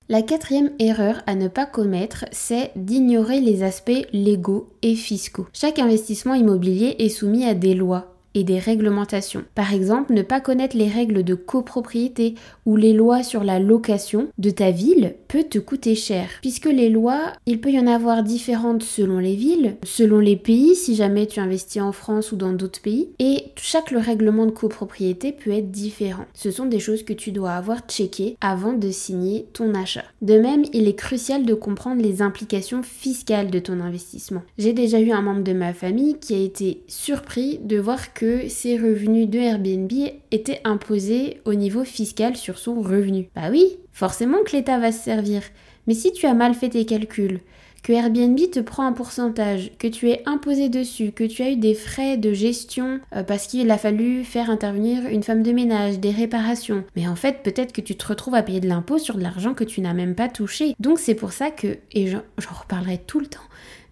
La 0.09 0.23
quatrième 0.23 0.73
erreur 0.81 1.23
à 1.29 1.37
ne 1.37 1.47
pas 1.47 1.67
commettre, 1.67 2.25
c'est 2.33 2.73
d'ignorer 2.75 3.41
les 3.41 3.63
aspects 3.63 4.09
légaux 4.13 4.69
et 4.83 4.97
fiscaux. 4.97 5.47
Chaque 5.53 5.79
investissement 5.79 6.35
immobilier 6.35 6.97
est 6.99 7.11
soumis 7.11 7.45
à 7.45 7.55
des 7.55 7.75
lois 7.75 8.17
et 8.35 8.45
des 8.45 8.59
réglementations. 8.59 9.45
Par 9.55 9.75
exemple, 9.75 10.13
ne 10.13 10.23
pas 10.23 10.41
connaître 10.41 10.77
les 10.77 10.89
règles 10.89 11.25
de 11.25 11.35
copropriété 11.35 12.35
ou 12.67 12.77
les 12.77 12.93
lois 12.93 13.23
sur 13.23 13.45
la 13.45 13.59
location 13.59 14.29
de 14.39 14.51
ta 14.51 14.71
ville 14.71 15.15
peut 15.29 15.45
te 15.45 15.59
coûter 15.59 15.95
cher. 15.95 16.29
Puisque 16.41 16.67
les 16.67 16.89
lois, 16.89 17.33
il 17.47 17.61
peut 17.61 17.71
y 17.71 17.79
en 17.79 17.87
avoir 17.87 18.23
différentes 18.23 18.83
selon 18.83 19.19
les 19.19 19.35
villes, 19.35 19.77
selon 19.85 20.19
les 20.19 20.37
pays 20.37 20.75
si 20.75 20.95
jamais 20.95 21.27
tu 21.27 21.41
investis 21.41 21.83
en 21.83 21.93
France 21.93 22.33
ou 22.33 22.37
dans 22.37 22.53
d'autres 22.53 22.81
pays, 22.81 23.11
et 23.19 23.47
chaque 23.57 23.91
règlement 23.91 24.47
de 24.47 24.51
copropriété 24.51 25.33
peut 25.33 25.51
être 25.51 25.71
différent. 25.71 26.27
Ce 26.35 26.51
sont 26.51 26.67
des 26.67 26.81
choses 26.81 27.03
que 27.03 27.13
tu 27.13 27.33
dois 27.33 27.53
avoir 27.53 27.81
checkées 27.89 28.37
avant 28.41 28.73
de 28.73 28.91
signer 28.91 29.47
ton 29.53 29.75
achat. 29.75 30.05
De 30.23 30.39
même, 30.39 30.65
il 30.73 30.89
est 30.89 30.95
crucial 30.95 31.45
de 31.45 31.55
comprendre 31.55 32.03
les 32.03 32.23
implications 32.23 32.83
fiscales 32.83 33.51
de 33.51 33.59
ton 33.59 33.81
investissement. 33.81 34.43
J'ai 34.59 34.73
déjà 34.73 35.01
eu 35.01 35.11
un 35.11 35.23
membre 35.23 35.43
de 35.43 35.53
ma 35.53 35.73
famille 35.73 36.19
qui 36.21 36.35
a 36.35 36.39
été 36.39 36.83
surpris 36.89 37.59
de 37.63 37.79
voir 37.79 38.13
que 38.15 38.20
ses 38.49 38.77
revenus 38.77 39.29
de 39.29 39.39
Airbnb 39.39 39.93
étaient 40.31 40.61
imposés 40.65 41.41
au 41.45 41.55
niveau 41.55 41.85
fiscal 41.85 42.37
sur 42.37 42.59
son 42.59 42.81
revenu. 42.81 43.29
Bah 43.35 43.49
oui, 43.51 43.79
forcément 43.93 44.43
que 44.45 44.53
l'État 44.53 44.79
va 44.79 44.93
se 44.93 45.03
servir. 45.03 45.43
Mais 45.87 45.95
si 45.95 46.13
tu 46.13 46.27
as 46.27 46.35
mal 46.35 46.55
fait 46.55 46.69
tes 46.69 46.85
calculs, 46.85 47.41
que 47.83 47.93
Airbnb 47.93 48.39
te 48.51 48.61
prend 48.61 48.87
un 48.87 48.93
pourcentage, 48.93 49.73
que 49.79 49.89
tu 49.89 50.11
es 50.11 50.23
imposé 50.27 50.69
dessus, 50.69 51.13
que 51.13 51.25
tu 51.25 51.43
as 51.43 51.51
eu 51.51 51.57
des 51.57 51.75
frais 51.75 52.17
de 52.17 52.33
gestion 52.33 53.01
euh, 53.15 53.23
parce 53.23 53.47
qu'il 53.47 53.71
a 53.71 53.79
fallu 53.79 54.25
faire 54.25 54.51
intervenir 54.51 55.07
une 55.07 55.23
femme 55.23 55.43
de 55.43 55.53
ménage, 55.53 55.99
des 55.99 56.11
réparations. 56.11 56.85
Mais 56.97 57.09
en 57.09 57.17
fait, 57.17 57.43
peut-être 57.43 57.73
que 57.73 57.81
tu 57.81 57.97
te 57.97 58.07
retrouves 58.07 58.35
à 58.35 58.43
payer 58.43 58.61
de 58.61 58.69
l'impôt 58.69 58.99
sur 58.99 59.17
de 59.17 59.23
l'argent 59.23 59.55
que 59.55 59.65
tu 59.65 59.81
n'as 59.81 59.95
même 59.95 60.15
pas 60.15 60.29
touché. 60.29 60.75
Donc 60.79 60.99
c'est 60.99 61.15
pour 61.15 61.33
ça 61.33 61.51
que, 61.51 61.79
et 61.93 62.07
j'en 62.07 62.23
reparlerai 62.61 62.99
tout 62.99 63.21
le 63.21 63.27
temps, 63.27 63.41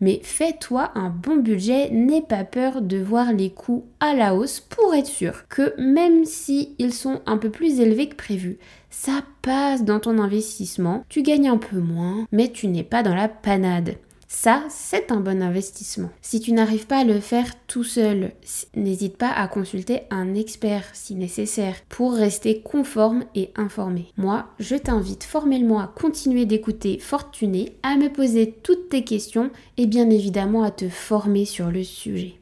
mais 0.00 0.20
fais-toi 0.22 0.92
un 0.94 1.10
bon 1.10 1.36
budget, 1.36 1.90
n'aie 1.90 2.22
pas 2.22 2.44
peur 2.44 2.82
de 2.82 2.98
voir 2.98 3.32
les 3.32 3.50
coûts 3.50 3.86
à 4.00 4.14
la 4.14 4.34
hausse 4.34 4.60
pour 4.60 4.94
être 4.94 5.06
sûr 5.06 5.48
que 5.48 5.74
même 5.80 6.24
si 6.24 6.74
ils 6.78 6.94
sont 6.94 7.20
un 7.26 7.36
peu 7.36 7.50
plus 7.50 7.80
élevés 7.80 8.08
que 8.08 8.16
prévu, 8.16 8.58
ça 8.90 9.22
passe 9.42 9.84
dans 9.84 10.00
ton 10.00 10.18
investissement, 10.18 11.04
tu 11.08 11.22
gagnes 11.22 11.48
un 11.48 11.58
peu 11.58 11.78
moins, 11.78 12.26
mais 12.32 12.48
tu 12.48 12.68
n'es 12.68 12.84
pas 12.84 13.02
dans 13.02 13.14
la 13.14 13.28
panade. 13.28 13.96
Ça, 14.30 14.64
c'est 14.68 15.10
un 15.10 15.20
bon 15.20 15.42
investissement. 15.42 16.10
Si 16.20 16.38
tu 16.38 16.52
n'arrives 16.52 16.86
pas 16.86 16.98
à 16.98 17.04
le 17.04 17.18
faire 17.18 17.46
tout 17.66 17.82
seul, 17.82 18.32
n'hésite 18.76 19.16
pas 19.16 19.30
à 19.30 19.48
consulter 19.48 20.02
un 20.10 20.34
expert 20.34 20.84
si 20.92 21.14
nécessaire 21.14 21.76
pour 21.88 22.12
rester 22.12 22.60
conforme 22.60 23.24
et 23.34 23.50
informé. 23.56 24.12
Moi, 24.18 24.46
je 24.58 24.76
t'invite 24.76 25.24
formellement 25.24 25.80
à 25.80 25.86
continuer 25.86 26.44
d'écouter 26.44 26.98
Fortuné, 26.98 27.72
à 27.82 27.96
me 27.96 28.12
poser 28.12 28.54
toutes 28.62 28.90
tes 28.90 29.02
questions 29.02 29.50
et 29.78 29.86
bien 29.86 30.10
évidemment 30.10 30.62
à 30.62 30.70
te 30.70 30.90
former 30.90 31.46
sur 31.46 31.70
le 31.70 31.82
sujet. 31.82 32.34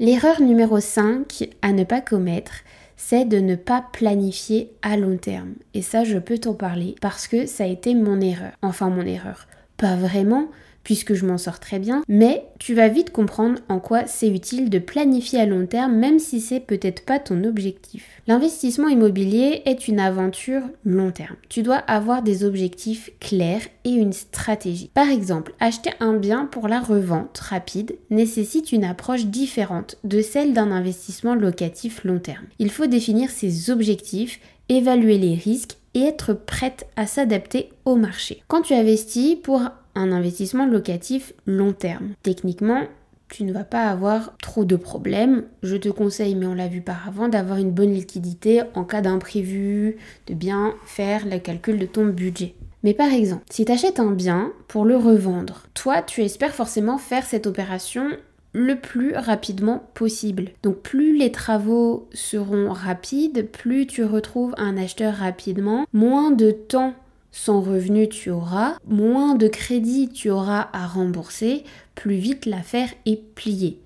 L'erreur 0.00 0.40
numéro 0.40 0.80
5 0.80 1.48
à 1.62 1.72
ne 1.72 1.84
pas 1.84 2.00
commettre, 2.00 2.52
c'est 2.98 3.24
de 3.24 3.38
ne 3.38 3.54
pas 3.54 3.82
planifier 3.92 4.72
à 4.82 4.98
long 4.98 5.16
terme. 5.16 5.54
Et 5.72 5.82
ça, 5.82 6.04
je 6.04 6.18
peux 6.18 6.36
t'en 6.36 6.52
parler 6.52 6.96
parce 7.00 7.28
que 7.28 7.46
ça 7.46 7.64
a 7.64 7.68
été 7.68 7.94
mon 7.94 8.20
erreur. 8.20 8.52
Enfin, 8.60 8.90
mon 8.90 9.06
erreur. 9.06 9.46
Pas 9.78 9.94
vraiment, 9.94 10.48
puisque 10.88 11.12
je 11.12 11.26
m'en 11.26 11.36
sors 11.36 11.60
très 11.60 11.78
bien, 11.78 12.02
mais 12.08 12.46
tu 12.58 12.72
vas 12.72 12.88
vite 12.88 13.10
comprendre 13.10 13.58
en 13.68 13.78
quoi 13.78 14.06
c'est 14.06 14.30
utile 14.30 14.70
de 14.70 14.78
planifier 14.78 15.38
à 15.38 15.44
long 15.44 15.66
terme 15.66 15.94
même 15.94 16.18
si 16.18 16.40
c'est 16.40 16.60
peut-être 16.60 17.04
pas 17.04 17.18
ton 17.18 17.44
objectif. 17.44 18.06
L'investissement 18.26 18.88
immobilier 18.88 19.60
est 19.66 19.86
une 19.86 20.00
aventure 20.00 20.62
long 20.86 21.10
terme. 21.10 21.36
Tu 21.50 21.62
dois 21.62 21.76
avoir 21.76 22.22
des 22.22 22.42
objectifs 22.42 23.10
clairs 23.20 23.68
et 23.84 23.90
une 23.90 24.14
stratégie. 24.14 24.90
Par 24.94 25.10
exemple, 25.10 25.52
acheter 25.60 25.90
un 26.00 26.14
bien 26.14 26.46
pour 26.46 26.68
la 26.68 26.80
revente 26.80 27.36
rapide 27.36 27.98
nécessite 28.08 28.72
une 28.72 28.84
approche 28.84 29.26
différente 29.26 29.98
de 30.04 30.22
celle 30.22 30.54
d'un 30.54 30.70
investissement 30.70 31.34
locatif 31.34 32.02
long 32.02 32.18
terme. 32.18 32.46
Il 32.58 32.70
faut 32.70 32.86
définir 32.86 33.28
ses 33.28 33.68
objectifs 33.68 34.40
évaluer 34.70 35.18
les 35.18 35.34
risques 35.34 35.76
et 35.94 36.02
être 36.02 36.34
prête 36.34 36.86
à 36.96 37.06
s'adapter 37.06 37.70
au 37.84 37.96
marché. 37.96 38.42
Quand 38.48 38.62
tu 38.62 38.74
investis 38.74 39.36
pour 39.42 39.62
un 39.98 40.12
investissement 40.12 40.66
locatif 40.66 41.34
long 41.46 41.72
terme. 41.72 42.10
Techniquement, 42.22 42.84
tu 43.28 43.44
ne 43.44 43.52
vas 43.52 43.64
pas 43.64 43.88
avoir 43.88 44.36
trop 44.38 44.64
de 44.64 44.76
problèmes. 44.76 45.44
Je 45.62 45.76
te 45.76 45.88
conseille, 45.88 46.34
mais 46.34 46.46
on 46.46 46.54
l'a 46.54 46.68
vu 46.68 46.80
par 46.80 47.06
avant, 47.06 47.28
d'avoir 47.28 47.58
une 47.58 47.72
bonne 47.72 47.92
liquidité 47.92 48.62
en 48.74 48.84
cas 48.84 49.02
d'imprévu, 49.02 49.96
de 50.26 50.34
bien 50.34 50.74
faire 50.86 51.26
le 51.26 51.38
calcul 51.38 51.78
de 51.78 51.86
ton 51.86 52.06
budget. 52.06 52.54
Mais 52.84 52.94
par 52.94 53.12
exemple, 53.12 53.42
si 53.50 53.64
tu 53.64 53.72
achètes 53.72 54.00
un 54.00 54.12
bien 54.12 54.52
pour 54.68 54.84
le 54.84 54.96
revendre, 54.96 55.66
toi, 55.74 56.00
tu 56.00 56.22
espères 56.22 56.54
forcément 56.54 56.96
faire 56.96 57.24
cette 57.24 57.46
opération 57.46 58.08
le 58.52 58.76
plus 58.76 59.14
rapidement 59.14 59.90
possible. 59.94 60.50
Donc 60.62 60.76
plus 60.78 61.16
les 61.16 61.32
travaux 61.32 62.08
seront 62.12 62.72
rapides, 62.72 63.50
plus 63.50 63.86
tu 63.86 64.04
retrouves 64.04 64.54
un 64.56 64.76
acheteur 64.76 65.14
rapidement, 65.14 65.86
moins 65.92 66.30
de 66.30 66.50
temps 66.50 66.94
sans 67.38 67.60
revenu 67.60 68.08
tu 68.08 68.30
auras, 68.30 68.74
moins 68.84 69.36
de 69.36 69.46
crédit 69.46 70.08
tu 70.08 70.28
auras 70.28 70.68
à 70.72 70.88
rembourser, 70.88 71.62
plus 71.94 72.16
vite 72.16 72.46
l'affaire 72.46 72.90
est 73.06 73.22
pliée. 73.34 73.78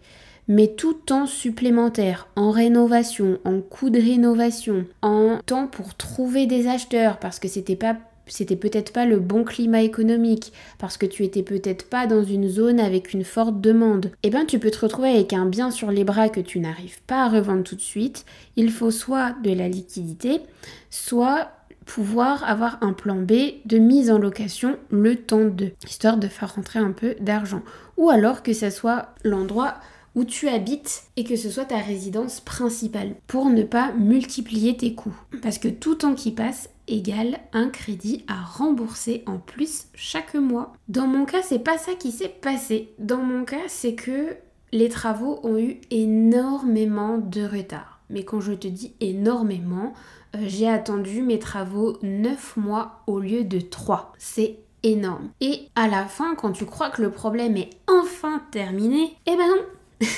Mais 0.49 0.68
tout 0.68 0.94
temps 0.94 1.26
supplémentaire 1.26 2.28
en 2.35 2.50
rénovation, 2.50 3.38
en 3.44 3.61
coût 3.61 3.90
de 3.90 4.00
rénovation, 4.00 4.87
en 5.02 5.38
temps 5.44 5.66
pour 5.66 5.94
trouver 5.94 6.47
des 6.47 6.66
acheteurs 6.66 7.18
parce 7.18 7.38
que 7.38 7.49
c'était 7.49 7.76
pas 7.76 7.97
c'était 8.26 8.56
peut-être 8.56 8.92
pas 8.92 9.04
le 9.04 9.18
bon 9.18 9.44
climat 9.44 9.82
économique, 9.82 10.52
parce 10.78 10.97
que 10.97 11.06
tu 11.06 11.25
étais 11.25 11.42
peut-être 11.42 11.90
pas 11.90 12.06
dans 12.06 12.23
une 12.23 12.49
zone 12.49 12.80
avec 12.80 13.12
une 13.12 13.25
forte 13.25 13.61
demande, 13.61 14.12
eh 14.23 14.30
bien 14.30 14.47
tu 14.47 14.59
peux 14.59 14.71
te 14.71 14.78
retrouver 14.78 15.11
avec 15.11 15.32
un 15.32 15.44
bien 15.44 15.71
sur 15.71 15.90
les 15.90 16.04
bras 16.04 16.28
que 16.28 16.40
tu 16.40 16.61
n'arrives 16.61 17.02
pas 17.02 17.25
à 17.25 17.28
revendre 17.28 17.64
tout 17.64 17.75
de 17.75 17.80
suite. 17.80 18.25
Il 18.56 18.71
faut 18.71 18.92
soit 18.92 19.35
de 19.42 19.52
la 19.52 19.68
liquidité, 19.68 20.40
soit 20.88 21.50
pouvoir 21.84 22.44
avoir 22.44 22.78
un 22.82 22.92
plan 22.92 23.16
B 23.16 23.32
de 23.64 23.78
mise 23.78 24.10
en 24.10 24.18
location 24.18 24.76
le 24.90 25.16
temps 25.16 25.44
de, 25.44 25.72
histoire 25.86 26.16
de 26.16 26.28
faire 26.28 26.54
rentrer 26.54 26.78
un 26.78 26.92
peu 26.92 27.14
d'argent. 27.20 27.62
Ou 27.96 28.10
alors 28.10 28.42
que 28.42 28.52
ce 28.52 28.70
soit 28.70 29.08
l'endroit 29.24 29.74
où 30.14 30.24
tu 30.24 30.48
habites 30.48 31.04
et 31.16 31.24
que 31.24 31.36
ce 31.36 31.50
soit 31.50 31.64
ta 31.64 31.78
résidence 31.78 32.40
principale 32.40 33.14
pour 33.26 33.48
ne 33.48 33.62
pas 33.62 33.92
multiplier 33.92 34.76
tes 34.76 34.94
coûts. 34.94 35.16
Parce 35.42 35.58
que 35.58 35.68
tout 35.68 35.94
temps 35.94 36.14
qui 36.14 36.32
passe 36.32 36.68
égale 36.88 37.38
un 37.52 37.68
crédit 37.68 38.24
à 38.28 38.42
rembourser 38.42 39.22
en 39.26 39.38
plus 39.38 39.86
chaque 39.94 40.34
mois. 40.34 40.74
Dans 40.88 41.06
mon 41.06 41.24
cas, 41.24 41.42
c'est 41.42 41.58
pas 41.58 41.78
ça 41.78 41.94
qui 41.94 42.12
s'est 42.12 42.28
passé. 42.28 42.92
Dans 42.98 43.22
mon 43.22 43.44
cas, 43.44 43.68
c'est 43.68 43.94
que 43.94 44.36
les 44.72 44.88
travaux 44.88 45.40
ont 45.42 45.58
eu 45.58 45.80
énormément 45.90 47.18
de 47.18 47.42
retard. 47.42 48.00
Mais 48.10 48.24
quand 48.24 48.40
je 48.40 48.52
te 48.52 48.68
dis 48.68 48.94
énormément, 49.00 49.94
j'ai 50.40 50.68
attendu 50.68 51.22
mes 51.22 51.38
travaux 51.38 51.98
9 52.02 52.56
mois 52.56 53.02
au 53.06 53.18
lieu 53.18 53.44
de 53.44 53.60
3. 53.60 54.12
C'est 54.18 54.58
énorme. 54.82 55.30
Et 55.40 55.68
à 55.76 55.88
la 55.88 56.06
fin, 56.06 56.34
quand 56.34 56.52
tu 56.52 56.66
crois 56.66 56.90
que 56.90 57.02
le 57.02 57.10
problème 57.10 57.56
est 57.56 57.70
enfin 57.88 58.42
terminé, 58.50 59.16
eh 59.26 59.36
ben 59.36 59.46
non 59.48 59.62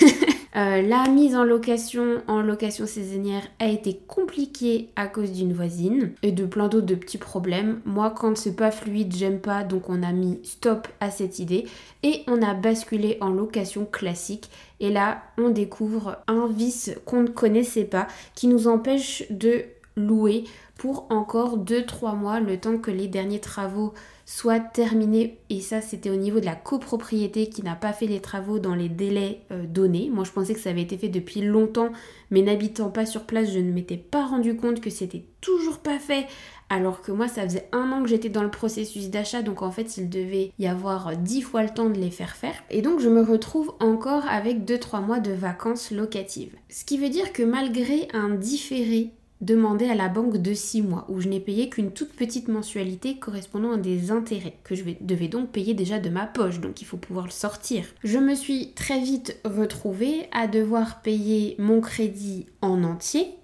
euh, 0.57 0.81
la 0.81 1.07
mise 1.09 1.37
en 1.37 1.45
location 1.45 2.23
en 2.27 2.41
location 2.41 2.87
saisonnière 2.87 3.43
a 3.59 3.69
été 3.69 4.01
compliquée 4.09 4.89
à 4.97 5.09
cause 5.09 5.33
d'une 5.33 5.53
voisine 5.53 6.13
et 6.23 6.33
de 6.33 6.47
plein 6.47 6.69
d'autres 6.69 6.95
petits 6.95 7.19
problèmes. 7.19 7.83
Moi, 7.85 8.11
quand 8.11 8.35
c'est 8.35 8.57
pas 8.57 8.71
fluide, 8.71 9.15
j'aime 9.15 9.41
pas, 9.41 9.63
donc 9.63 9.91
on 9.91 10.03
a 10.03 10.13
mis 10.13 10.41
stop 10.43 10.89
à 11.01 11.11
cette 11.11 11.39
idée 11.39 11.67
et 12.03 12.23
on 12.29 12.41
a 12.41 12.55
basculé 12.55 13.19
en 13.21 13.29
location 13.29 13.85
classique. 13.85 14.49
Et 14.81 14.91
là, 14.91 15.23
on 15.37 15.51
découvre 15.51 16.17
un 16.29 16.47
vice 16.47 16.93
qu'on 17.05 17.23
ne 17.23 17.29
connaissait 17.29 17.85
pas 17.85 18.07
qui 18.35 18.47
nous 18.47 18.67
empêche 18.67 19.25
de 19.31 19.65
louer 19.97 20.45
pour 20.77 21.07
encore 21.11 21.59
2-3 21.59 22.17
mois, 22.17 22.41
le 22.41 22.59
temps 22.59 22.79
que 22.79 22.91
les 22.91 23.07
derniers 23.07 23.41
travaux 23.41 23.95
soient 24.27 24.61
terminés. 24.61 25.39
Et 25.51 25.61
ça, 25.61 25.81
c'était 25.81 26.11
au 26.11 26.17
niveau 26.17 26.41
de 26.41 26.47
la 26.47 26.57
copropriété 26.57 27.49
qui 27.49 27.63
n'a 27.63 27.77
pas 27.77 27.93
fait 27.93 28.07
les 28.07 28.21
travaux 28.21 28.59
dans 28.59 28.75
les 28.75 28.89
délais 28.89 29.43
euh, 29.53 29.67
donnés. 29.67 30.11
Moi, 30.13 30.25
je 30.25 30.33
pensais 30.33 30.55
que 30.55 30.61
ça 30.61 30.71
avait 30.71 30.83
été 30.83 30.97
fait 30.97 31.09
depuis 31.09 31.43
longtemps, 31.43 31.91
mais 32.31 32.43
n'habitant 32.43 32.91
pas 32.91 33.07
sur 33.07 33.25
place, 33.25 33.53
je 33.53 33.59
ne 33.59 33.73
m'étais 33.73 33.97
pas 33.97 34.27
rendu 34.27 34.57
compte 34.57 34.81
que 34.81 34.91
c'était 34.91 35.25
toujours 35.41 35.79
pas 35.79 35.99
fait. 35.99 36.27
Alors 36.71 37.03
que 37.03 37.13
moi, 37.13 37.29
ça 37.29 37.43
faisait 37.43 37.69
un 37.73 37.93
an 37.93 38.03
que 38.03 38.09
j'étais 38.09 38.31
dans 38.31 38.43
le 38.43 38.51
processus 38.51 39.11
d'achat, 39.11 39.43
donc 39.43 39.63
en 39.63 39.71
fait, 39.71 39.99
il 39.99 40.09
devait 40.09 40.51
y 40.59 40.67
avoir 40.67 41.15
10 41.17 41.43
fois 41.43 41.63
le 41.63 41.69
temps 41.69 41.91
de 41.91 42.01
les 42.01 42.11
faire 42.11 42.35
faire. 42.35 42.65
Et 42.71 42.83
donc, 42.83 43.01
je 43.01 43.11
me 43.11 43.23
retrouve 43.23 43.75
encore 43.81 44.27
avec 44.29 44.65
2-3 44.65 45.05
mois 45.05 45.21
de 45.21 45.33
vacances 45.33 45.91
locatives. 45.91 46.57
Ce 46.71 46.85
qui 46.85 46.99
veut 46.99 47.11
dire 47.11 47.33
que 47.33 47.43
malgré 47.43 48.09
un 48.15 48.31
différé 48.31 49.13
demandé 49.41 49.87
à 49.87 49.95
la 49.95 50.09
banque 50.09 50.39
de 50.39 50.55
6 50.55 50.83
mois, 50.83 51.07
où 51.09 51.21
je 51.21 51.29
n'ai 51.29 51.41
payé 51.41 51.69
qu'une 51.69 51.93
toute 51.93 52.13
petite 52.13 52.49
mensualité 52.49 53.19
correspondant 53.19 53.73
à 53.73 53.77
des 53.77 54.11
intérêts, 54.11 54.57
que 54.65 54.75
je 54.75 54.85
devais 55.01 55.29
donc 55.29 55.51
payer 55.51 55.75
déjà 55.75 55.99
de 55.99 56.09
ma 56.09 56.27
poche, 56.27 56.61
donc 56.61 56.81
il 56.81 56.85
faut 56.85 56.97
pouvoir 56.97 57.27
le 57.27 57.31
sortir. 57.31 57.85
Je 58.03 58.19
me 58.19 58.35
suis 58.35 58.73
très 58.73 59.01
vite 59.01 59.39
retrouvée 59.45 60.29
à 60.33 60.47
devoir 60.47 61.03
payer 61.03 61.57
mon 61.59 61.81
crédit 61.81 62.47
en 62.63 62.85
entier, 62.85 63.35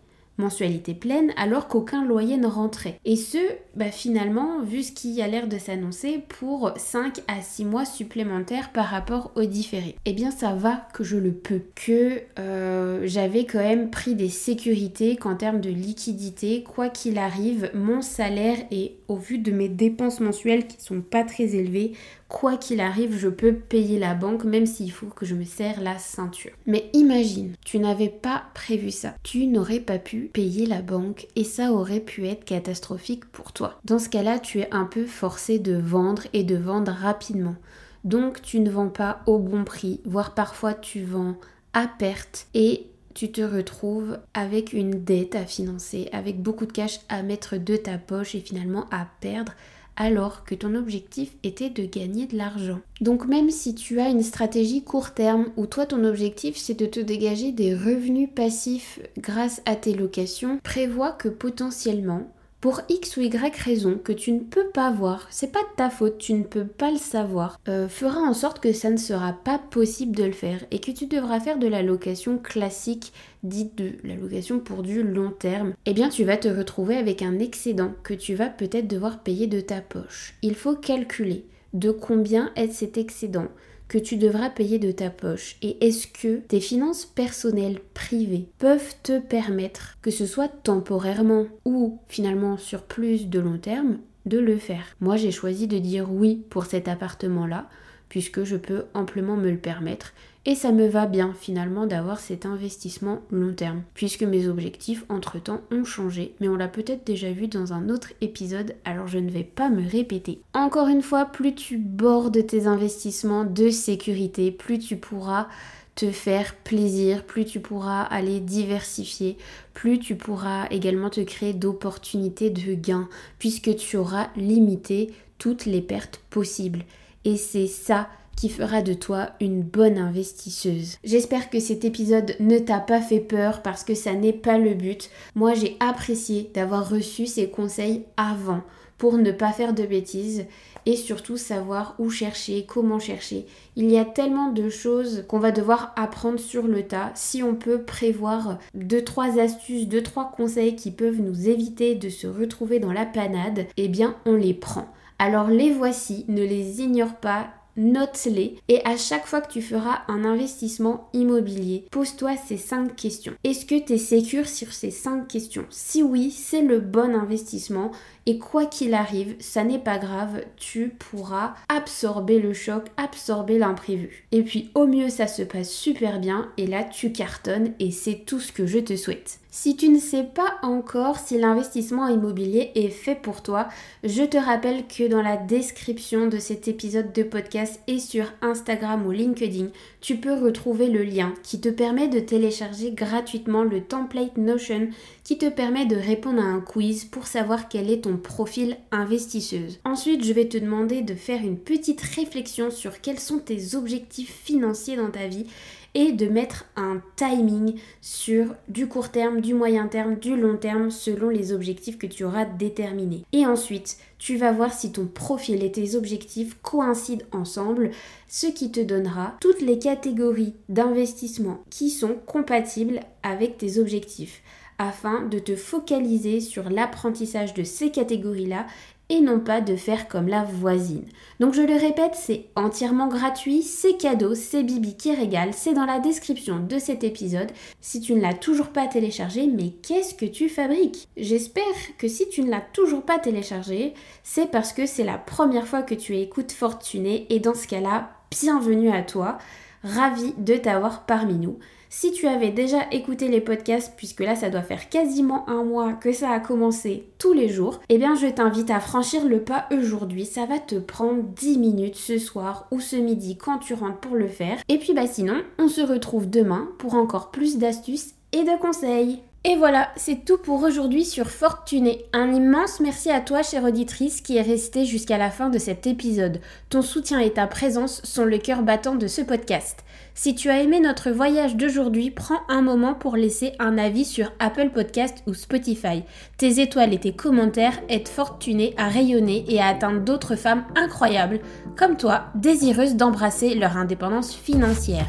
mensualité 0.41 0.95
pleine 0.95 1.33
alors 1.37 1.69
qu'aucun 1.69 2.05
loyer 2.05 2.37
ne 2.37 2.47
rentrait. 2.47 2.99
Et 3.05 3.17
ce, 3.17 3.39
bah 3.77 3.91
finalement, 3.91 4.63
vu 4.63 4.83
ce 4.83 4.93
qui 4.93 5.21
a 5.23 5.29
l'air 5.29 5.47
de 5.47 5.59
s'annoncer, 5.59 6.25
pour 6.29 6.73
5 6.77 7.21
à 7.29 7.41
6 7.41 7.65
mois 7.65 7.85
supplémentaires 7.85 8.73
par 8.73 8.87
rapport 8.87 9.33
au 9.37 9.45
différé. 9.45 9.97
Eh 10.05 10.13
bien 10.13 10.31
ça 10.31 10.55
va 10.55 10.89
que 10.95 11.05
je 11.05 11.17
le 11.17 11.33
peux, 11.33 11.63
que 11.75 12.21
euh, 12.39 13.03
j'avais 13.05 13.45
quand 13.45 13.59
même 13.59 13.91
pris 13.91 14.15
des 14.15 14.29
sécurités 14.29 15.17
qu'en 15.17 15.37
termes 15.37 15.61
de 15.61 15.71
liquidité, 15.71 16.63
quoi 16.63 16.89
qu'il 16.89 17.19
arrive, 17.19 17.71
mon 17.75 18.03
salaire 18.03 18.59
est 18.71 18.95
au 19.09 19.17
vu 19.17 19.39
de 19.39 19.51
mes 19.51 19.69
dépenses 19.69 20.21
mensuelles 20.21 20.67
qui 20.67 20.81
sont 20.81 21.01
pas 21.01 21.25
très 21.25 21.57
élevées, 21.57 21.93
quoi 22.29 22.57
qu'il 22.57 22.81
arrive, 22.81 23.19
je 23.19 23.29
peux 23.29 23.53
payer 23.53 23.99
la 23.99 24.15
banque 24.15 24.45
même 24.45 24.67
s'il 24.67 24.93
faut 24.93 25.07
que 25.07 25.27
je 25.27 25.35
me 25.35 25.45
serre 25.45 25.81
la 25.83 25.99
ceinture. 25.99 26.53
Mais 26.67 26.89
imagine, 26.93 27.55
tu 27.65 27.79
n'avais 27.79 28.09
pas 28.09 28.45
prévu 28.55 28.91
ça. 28.91 29.15
Tu 29.23 29.47
n'aurais 29.47 29.81
pas 29.81 29.99
pu 29.99 30.30
payer 30.33 30.67
la 30.67 30.83
banque 30.83 31.27
et 31.37 31.45
ça 31.45 31.73
aurait 31.73 32.01
pu 32.01 32.27
être 32.27 32.45
catastrophique 32.45 33.25
pour 33.27 33.53
toi. 33.53 33.81
Dans 33.85 33.99
ce 33.99 34.09
cas-là, 34.09 34.39
tu 34.39 34.61
es 34.61 34.69
un 34.73 34.85
peu 34.85 35.07
forcé 35.07 35.59
de 35.59 35.77
vendre 35.77 36.23
et 36.33 36.45
de 36.45 36.57
vendre 36.57 36.93
rapidement. 36.93 37.57
Donc 38.05 38.41
tu 38.43 38.61
ne 38.61 38.71
vends 38.71 38.89
pas 38.89 39.21
au 39.27 39.39
bon 39.39 39.65
prix, 39.65 40.01
voire 40.05 40.35
parfois 40.35 40.75
tu 40.75 41.03
vends 41.03 41.37
à 41.73 41.87
perte 41.87 42.47
et 42.55 42.87
tu 43.15 43.31
te 43.33 43.43
retrouves 43.43 44.19
avec 44.35 44.73
une 44.73 45.05
dette 45.05 45.35
à 45.35 45.45
financer, 45.45 46.09
avec 46.13 46.41
beaucoup 46.41 46.67
de 46.67 46.73
cash 46.73 47.01
à 47.09 47.23
mettre 47.23 47.57
de 47.57 47.77
ta 47.77 47.99
poche 47.99 48.35
et 48.35 48.41
finalement 48.41 48.87
à 48.91 49.07
perdre 49.21 49.53
alors 49.97 50.45
que 50.45 50.55
ton 50.55 50.75
objectif 50.75 51.33
était 51.43 51.71
de 51.71 51.85
gagner 51.85 52.27
de 52.27 52.37
l'argent. 52.37 52.81
Donc 53.01 53.27
même 53.27 53.51
si 53.51 53.75
tu 53.75 54.01
as 54.01 54.09
une 54.09 54.23
stratégie 54.23 54.83
court 54.83 55.13
terme 55.13 55.47
où 55.57 55.67
toi 55.67 55.87
ton 55.87 56.05
objectif 56.05 56.57
c'est 56.57 56.79
de 56.79 56.87
te 56.87 57.01
dégager 57.01 57.53
des 57.53 57.75
revenus 57.75 58.29
passifs 58.35 59.01
grâce 59.19 59.63
à 59.67 59.77
tes 59.77 59.95
locations, 59.95 60.59
prévois 60.63 61.13
que 61.13 61.29
potentiellement 61.29 62.31
pour 62.61 62.83
X 62.89 63.17
ou 63.17 63.23
Y 63.23 63.57
raison 63.57 63.99
que 64.03 64.13
tu 64.13 64.33
ne 64.33 64.41
peux 64.41 64.69
pas 64.69 64.91
voir, 64.91 65.27
c'est 65.31 65.51
pas 65.51 65.61
de 65.61 65.77
ta 65.77 65.89
faute, 65.89 66.19
tu 66.19 66.35
ne 66.35 66.43
peux 66.43 66.67
pas 66.67 66.91
le 66.91 66.99
savoir, 66.99 67.59
euh, 67.69 67.89
fera 67.89 68.21
en 68.21 68.35
sorte 68.35 68.61
que 68.61 68.73
ça 68.73 68.91
ne 68.91 68.99
sera 68.99 69.33
pas 69.33 69.59
possible 69.59 70.15
de 70.15 70.25
le 70.25 70.33
faire 70.33 70.65
et 70.71 70.79
que 70.79 70.91
tu 70.91 71.07
devras 71.07 71.41
faire 71.41 71.59
de 71.59 71.67
la 71.69 71.83
location 71.83 72.37
classique, 72.37 73.13
dite 73.43 73.77
de 73.77 73.93
la 74.05 74.15
location 74.15 74.59
pour 74.59 74.83
du 74.83 75.03
long 75.03 75.31
terme, 75.31 75.73
eh 75.87 75.95
bien 75.95 76.11
tu 76.11 76.25
vas 76.25 76.37
te 76.37 76.49
retrouver 76.49 76.97
avec 76.97 77.23
un 77.23 77.39
excédent 77.39 77.93
que 78.03 78.15
tu 78.15 78.35
vas 78.35 78.49
peut-être 78.49 78.89
devoir 78.89 79.23
payer 79.23 79.47
de 79.47 79.61
ta 79.61 79.81
poche. 79.81 80.35
Il 80.43 80.55
faut 80.55 80.77
calculer 80.77 81.47
de 81.73 81.91
combien 81.91 82.51
est 82.57 82.73
cet 82.73 82.99
excédent 82.99 83.49
que 83.91 83.99
tu 83.99 84.17
devras 84.17 84.51
payer 84.51 84.79
de 84.79 84.93
ta 84.93 85.11
poche 85.11 85.57
et 85.63 85.85
est-ce 85.85 86.07
que 86.07 86.37
tes 86.37 86.61
finances 86.61 87.05
personnelles 87.05 87.81
privées 87.93 88.47
peuvent 88.59 88.95
te 89.03 89.19
permettre, 89.19 89.99
que 90.01 90.13
ce 90.13 90.27
soit 90.27 90.47
temporairement 90.47 91.47
ou 91.65 91.99
finalement 92.07 92.57
sur 92.57 92.83
plus 92.83 93.29
de 93.29 93.41
long 93.41 93.59
terme, 93.59 93.99
de 94.27 94.39
le 94.39 94.59
faire? 94.59 94.95
Moi 95.01 95.17
j'ai 95.17 95.33
choisi 95.33 95.67
de 95.67 95.79
dire 95.79 96.07
oui 96.09 96.45
pour 96.51 96.67
cet 96.67 96.87
appartement-là 96.87 97.69
puisque 98.09 98.45
je 98.45 98.57
peux 98.57 98.85
amplement 98.95 99.37
me 99.37 99.51
le 99.51 99.59
permettre 99.59 100.13
et 100.47 100.55
ça 100.55 100.73
me 100.73 100.87
va 100.87 101.07
bien 101.07 101.35
finalement 101.39 101.87
d'avoir 101.87 102.19
cet 102.19 102.47
investissement 102.47 103.21
long 103.31 103.53
terme, 103.53 103.83
puisque 103.95 104.23
mes 104.23 104.49
objectifs 104.49 105.05
entre-temps 105.09 105.61
ont 105.71 105.85
changé, 105.85 106.35
mais 106.41 106.49
on 106.49 106.57
l'a 106.57 106.69
peut-être 106.69 107.05
déjà 107.05 107.31
vu 107.31 107.47
dans 107.47 107.73
un 107.73 107.89
autre 107.91 108.13
épisode, 108.21 108.75
alors 108.85 109.07
je 109.07 109.19
ne 109.19 109.31
vais 109.31 109.45
pas 109.45 109.69
me 109.69 109.87
répéter. 109.87 110.41
Encore 110.55 110.89
une 110.89 111.03
fois, 111.03 111.27
plus 111.27 111.55
tu 111.55 111.77
bordes 111.77 112.47
tes 112.47 112.67
investissements 112.67 113.45
de 113.45 113.71
sécurité, 113.71 114.51
plus 114.51 114.79
tu 114.79 114.97
pourras 114.97 115.49
te 115.95 116.11
faire 116.11 116.55
plaisir, 116.55 117.25
plus 117.25 117.45
tu 117.45 117.61
pourras 117.61 118.03
aller 118.03 118.41
diversifier, 118.41 119.37
plus 119.75 119.99
tu 119.99 120.17
pourras 120.17 120.67
également 120.71 121.11
te 121.11 121.21
créer 121.21 121.53
d'opportunités 121.53 122.49
de 122.49 122.75
gains, 122.75 123.09
puisque 123.39 123.77
tu 123.77 123.99
auras 123.99 124.29
limité 124.37 125.13
toutes 125.37 125.67
les 125.67 125.83
pertes 125.83 126.23
possibles. 126.31 126.85
Et 127.27 127.37
c'est 127.37 127.67
ça 127.67 128.09
qui 128.41 128.49
fera 128.49 128.81
de 128.81 128.95
toi 128.95 129.33
une 129.39 129.61
bonne 129.61 129.99
investisseuse. 129.99 130.97
J'espère 131.05 131.51
que 131.51 131.61
cet 131.61 131.85
épisode 131.85 132.37
ne 132.41 132.59
t'a 132.59 132.81
pas 132.81 133.03
fait 133.03 133.21
peur 133.21 133.61
parce 133.61 133.85
que 133.85 133.95
ça 133.95 134.15
n'est 134.15 134.33
pas 134.33 134.57
le 134.57 134.73
but. 134.73 135.11
Moi 135.35 135.53
j'ai 135.53 135.77
apprécié 135.79 136.51
d'avoir 136.55 136.89
reçu 136.89 137.27
ces 137.27 137.51
conseils 137.51 138.07
avant 138.17 138.63
pour 138.97 139.19
ne 139.19 139.31
pas 139.31 139.53
faire 139.53 139.75
de 139.75 139.85
bêtises 139.85 140.47
et 140.87 140.97
surtout 140.97 141.37
savoir 141.37 141.95
où 141.99 142.09
chercher, 142.09 142.65
comment 142.67 142.99
chercher. 142.99 143.45
Il 143.77 143.91
y 143.91 143.99
a 143.99 144.07
tellement 144.07 144.51
de 144.51 144.71
choses 144.71 145.27
qu'on 145.29 145.39
va 145.39 145.53
devoir 145.53 145.93
apprendre 145.97 146.41
sur 146.41 146.67
le 146.67 146.85
tas. 146.85 147.13
Si 147.15 147.43
on 147.43 147.55
peut 147.55 147.83
prévoir 147.83 148.59
2-3 148.75 149.39
astuces, 149.39 149.87
2-3 149.87 150.35
conseils 150.35 150.77
qui 150.77 150.91
peuvent 150.91 151.21
nous 151.21 151.51
éviter 151.51 151.95
de 151.95 152.09
se 152.09 152.27
retrouver 152.27 152.79
dans 152.79 152.95
la 152.95 153.05
panade, 153.05 153.67
eh 153.77 153.89
bien 153.89 154.17
on 154.25 154.35
les 154.35 154.55
prend. 154.55 154.89
Alors 155.19 155.49
les 155.49 155.71
voici, 155.71 156.25
ne 156.29 156.43
les 156.43 156.81
ignore 156.81 157.17
pas, 157.17 157.51
note-les 157.81 158.57
et 158.69 158.85
à 158.85 158.97
chaque 158.97 159.27
fois 159.27 159.41
que 159.41 159.53
tu 159.53 159.63
feras 159.63 160.03
un 160.09 160.25
investissement 160.25 161.09
immobilier, 161.13 161.87
pose-toi 161.91 162.37
ces 162.37 162.57
5 162.57 162.95
questions. 162.95 163.33
Est-ce 163.43 163.65
que 163.65 163.79
tu 163.79 163.95
es 163.95 163.99
sécure 163.99 164.49
sur 164.49 164.73
ces 164.73 164.91
5 164.91 165.27
questions? 165.27 165.65
Si 165.71 166.03
oui, 166.03 166.31
c'est 166.31 166.63
le 166.63 166.81
bon 166.81 167.15
investissement 167.15 167.91
et 168.27 168.39
quoi 168.39 168.67
qu'il 168.67 168.95
arrive, 168.95 169.37
ça 169.41 169.65
n'est 169.65 169.79
pas 169.79 169.99
grave, 169.99 170.43
tu 170.57 170.91
pourras 170.91 171.55
absorber 171.69 172.39
le 172.39 172.53
choc, 172.53 172.87
absorber 172.97 173.59
l'imprévu. 173.59 174.27
Et 174.33 174.43
puis 174.43 174.71
au 174.75 174.87
mieux, 174.87 175.09
ça 175.09 175.27
se 175.27 175.43
passe 175.43 175.71
super 175.71 176.21
bien 176.21 176.51
et 176.57 176.67
là, 176.67 176.85
tu 176.85 177.13
cartonnes 177.13 177.73
et 177.79 177.91
c'est 177.91 178.25
tout 178.27 178.41
ce 178.41 178.53
que 178.53 178.67
je 178.67 178.79
te 178.79 178.97
souhaite. 178.97 179.41
Si 179.53 179.77
tu 179.77 179.89
ne 179.89 179.99
sais 179.99 180.23
pas 180.23 180.59
encore 180.63 181.19
si 181.19 181.37
l'investissement 181.37 182.07
immobilier 182.07 182.71
est 182.77 182.89
fait 182.89 183.17
pour 183.17 183.43
toi, 183.43 183.69
je 184.05 184.23
te 184.23 184.37
rappelle 184.37 184.87
que 184.87 185.09
dans 185.09 185.23
la 185.23 185.37
description 185.37 186.29
de 186.29 186.39
cet 186.39 186.69
épisode 186.69 187.13
de 187.13 187.25
podcast 187.25 187.81
et 187.89 187.99
sur 187.99 188.27
Instagram 188.43 189.05
ou 189.07 189.11
LinkedIn, 189.11 189.67
tu 190.01 190.17
peux 190.17 190.35
retrouver 190.35 190.89
le 190.89 191.03
lien 191.03 191.35
qui 191.43 191.61
te 191.61 191.69
permet 191.69 192.07
de 192.07 192.21
télécharger 192.21 192.93
gratuitement 192.93 193.65
le 193.65 193.83
template 193.83 194.37
Notion 194.37 194.89
qui 195.31 195.39
te 195.39 195.49
permet 195.49 195.87
de 195.87 195.95
répondre 195.95 196.43
à 196.43 196.47
un 196.47 196.61
quiz 196.61 197.05
pour 197.05 197.29
savoir 197.29 197.69
quel 197.69 197.89
est 197.89 198.03
ton 198.03 198.17
profil 198.17 198.77
investisseuse. 198.91 199.79
Ensuite, 199.85 200.25
je 200.25 200.33
vais 200.33 200.49
te 200.49 200.59
demander 200.59 201.03
de 201.03 201.15
faire 201.15 201.41
une 201.41 201.57
petite 201.57 202.01
réflexion 202.01 202.73
sur 202.73 203.01
quels 203.01 203.21
sont 203.21 203.39
tes 203.39 203.77
objectifs 203.77 204.35
financiers 204.43 204.97
dans 204.97 205.13
ta 205.13 205.29
vie 205.29 205.47
et 205.95 206.11
de 206.11 206.27
mettre 206.27 206.65
un 206.75 207.01
timing 207.15 207.77
sur 208.01 208.57
du 208.67 208.89
court 208.89 209.11
terme, 209.11 209.41
du 209.41 209.55
moyen 209.55 209.87
terme, 209.87 210.17
du 210.17 210.37
long 210.37 210.57
terme 210.57 210.91
selon 210.91 211.29
les 211.29 211.53
objectifs 211.53 211.97
que 211.97 212.09
tu 212.09 212.25
auras 212.25 212.45
déterminés. 212.45 213.25
Et 213.33 213.47
ensuite, 213.47 213.99
tu 214.19 214.37
vas 214.37 214.51
voir 214.51 214.73
si 214.73 214.91
ton 214.91 215.07
profil 215.07 215.63
et 215.63 215.71
tes 215.71 215.95
objectifs 215.95 216.57
coïncident 216.61 217.25
ensemble, 217.31 217.93
ce 218.27 218.49
qui 218.49 218.73
te 218.73 218.81
donnera 218.81 219.37
toutes 219.41 219.63
les 219.63 219.79
catégories 219.79 220.55
d'investissement 220.69 221.63
qui 221.71 221.89
sont 221.91 222.17
compatibles 222.27 222.99
avec 223.23 223.59
tes 223.59 223.79
objectifs 223.79 224.43
afin 224.81 225.21
de 225.21 225.39
te 225.39 225.55
focaliser 225.55 226.41
sur 226.41 226.71
l'apprentissage 226.71 227.53
de 227.53 227.65
ces 227.65 227.91
catégories-là 227.91 228.67
et 229.11 229.21
non 229.21 229.41
pas 229.41 229.61
de 229.61 229.77
faire 229.77 230.09
comme 230.09 230.29
la 230.29 230.43
voisine. 230.43 231.05
Donc 231.39 231.53
je 231.53 231.61
le 231.61 231.75
répète, 231.75 232.15
c'est 232.15 232.47
entièrement 232.57 233.09
gratuit, 233.09 233.63
c'est 233.63 233.99
cadeau, 233.99 234.35
c'est 234.35 234.63
Bibi 234.63 234.97
qui 234.97 235.15
régale, 235.15 235.53
c'est 235.53 235.75
dans 235.75 235.85
la 235.85 235.99
description 235.99 236.61
de 236.61 236.79
cet 236.79 237.05
épisode. 237.05 237.51
Si 237.83 238.01
tu 238.01 238.15
ne 238.15 238.23
l'as 238.23 238.33
toujours 238.33 238.69
pas 238.69 238.87
téléchargé, 238.87 239.47
mais 239.47 239.71
qu'est-ce 239.83 240.15
que 240.15 240.25
tu 240.27 240.49
fabriques? 240.49 241.09
J'espère 241.17 241.65
que 241.99 242.09
si 242.09 242.29
tu 242.31 242.43
ne 242.43 242.51
l'as 242.51 242.65
toujours 242.73 243.03
pas 243.03 243.19
téléchargé, 243.19 243.93
c'est 244.23 244.51
parce 244.51 244.73
que 244.73 244.87
c'est 244.87 245.05
la 245.05 245.19
première 245.19 245.67
fois 245.67 245.83
que 245.83 245.95
tu 245.95 246.17
écoutes 246.17 246.53
Fortuné 246.53 247.27
et 247.29 247.39
dans 247.39 247.55
ce 247.55 247.67
cas-là, 247.67 248.13
bienvenue 248.31 248.91
à 248.91 249.03
toi, 249.03 249.37
ravi 249.83 250.35
de 250.39 250.57
t'avoir 250.57 251.07
parmi 251.07 251.35
nous. 251.35 251.59
Si 251.93 252.13
tu 252.13 252.29
avais 252.29 252.51
déjà 252.51 252.87
écouté 252.93 253.27
les 253.27 253.41
podcasts, 253.41 253.95
puisque 253.97 254.21
là 254.21 254.37
ça 254.37 254.49
doit 254.49 254.63
faire 254.63 254.89
quasiment 254.89 255.49
un 255.51 255.65
mois 255.65 255.93
que 255.93 256.13
ça 256.13 256.31
a 256.31 256.39
commencé 256.39 257.09
tous 257.19 257.33
les 257.33 257.49
jours, 257.49 257.81
eh 257.89 257.99
bien 257.99 258.15
je 258.15 258.29
t'invite 258.29 258.71
à 258.71 258.79
franchir 258.79 259.25
le 259.27 259.41
pas 259.41 259.67
aujourd'hui. 259.73 260.25
Ça 260.25 260.47
va 260.47 260.61
te 260.61 260.77
prendre 260.77 261.23
10 261.23 261.59
minutes 261.59 261.97
ce 261.97 262.19
soir 262.19 262.69
ou 262.71 262.79
ce 262.79 262.95
midi 262.95 263.37
quand 263.37 263.59
tu 263.59 263.75
rentres 263.75 263.99
pour 263.99 264.15
le 264.15 264.29
faire. 264.29 264.59
Et 264.69 264.79
puis 264.79 264.95
bah 264.95 265.09
sinon, 265.09 265.43
on 265.59 265.67
se 265.67 265.81
retrouve 265.81 266.31
demain 266.31 266.69
pour 266.79 266.95
encore 266.95 267.33
plus 267.33 267.59
d'astuces 267.59 268.15
et 268.33 268.45
de 268.45 268.57
conseils. 268.61 269.21
Et 269.43 269.57
voilà, 269.57 269.89
c'est 269.97 270.27
tout 270.27 270.37
pour 270.37 270.63
aujourd'hui 270.63 271.03
sur 271.03 271.31
Fortuné. 271.31 272.05
Un 272.13 272.31
immense 272.31 272.79
merci 272.79 273.11
à 273.11 273.23
toi, 273.23 273.43
chère 273.43 273.65
auditrice, 273.65 274.21
qui 274.21 274.37
est 274.37 274.43
restée 274.43 274.85
jusqu'à 274.85 275.17
la 275.17 275.31
fin 275.31 275.49
de 275.49 275.59
cet 275.59 275.87
épisode. 275.87 276.43
Ton 276.69 276.83
soutien 276.83 277.21
et 277.21 277.33
ta 277.33 277.47
présence 277.47 278.03
sont 278.05 278.27
le 278.27 278.37
cœur 278.37 278.63
battant 278.63 278.97
de 278.97 279.07
ce 279.07 279.23
podcast. 279.23 279.83
Si 280.15 280.35
tu 280.35 280.51
as 280.51 280.61
aimé 280.61 280.79
notre 280.79 281.11
voyage 281.11 281.57
d'aujourd'hui, 281.57 282.11
prends 282.11 282.41
un 282.51 282.61
moment 282.61 282.93
pour 282.93 283.17
laisser 283.17 283.53
un 283.59 283.79
avis 283.79 284.05
sur 284.05 284.31
Apple 284.41 284.73
Podcast 284.75 285.23
ou 285.27 285.33
Spotify. 285.33 286.03
Tes 286.37 286.61
étoiles 286.61 286.93
et 286.93 287.01
tes 287.01 287.13
commentaires 287.13 287.81
aident 287.89 288.09
Fortuné 288.09 288.75
à 288.77 288.89
rayonner 288.89 289.47
et 289.49 289.59
à 289.59 289.69
atteindre 289.69 290.01
d'autres 290.01 290.37
femmes 290.37 290.67
incroyables, 290.77 291.41
comme 291.79 291.97
toi, 291.97 292.25
désireuses 292.35 292.97
d'embrasser 292.97 293.55
leur 293.55 293.79
indépendance 293.79 294.35
financière. 294.35 295.09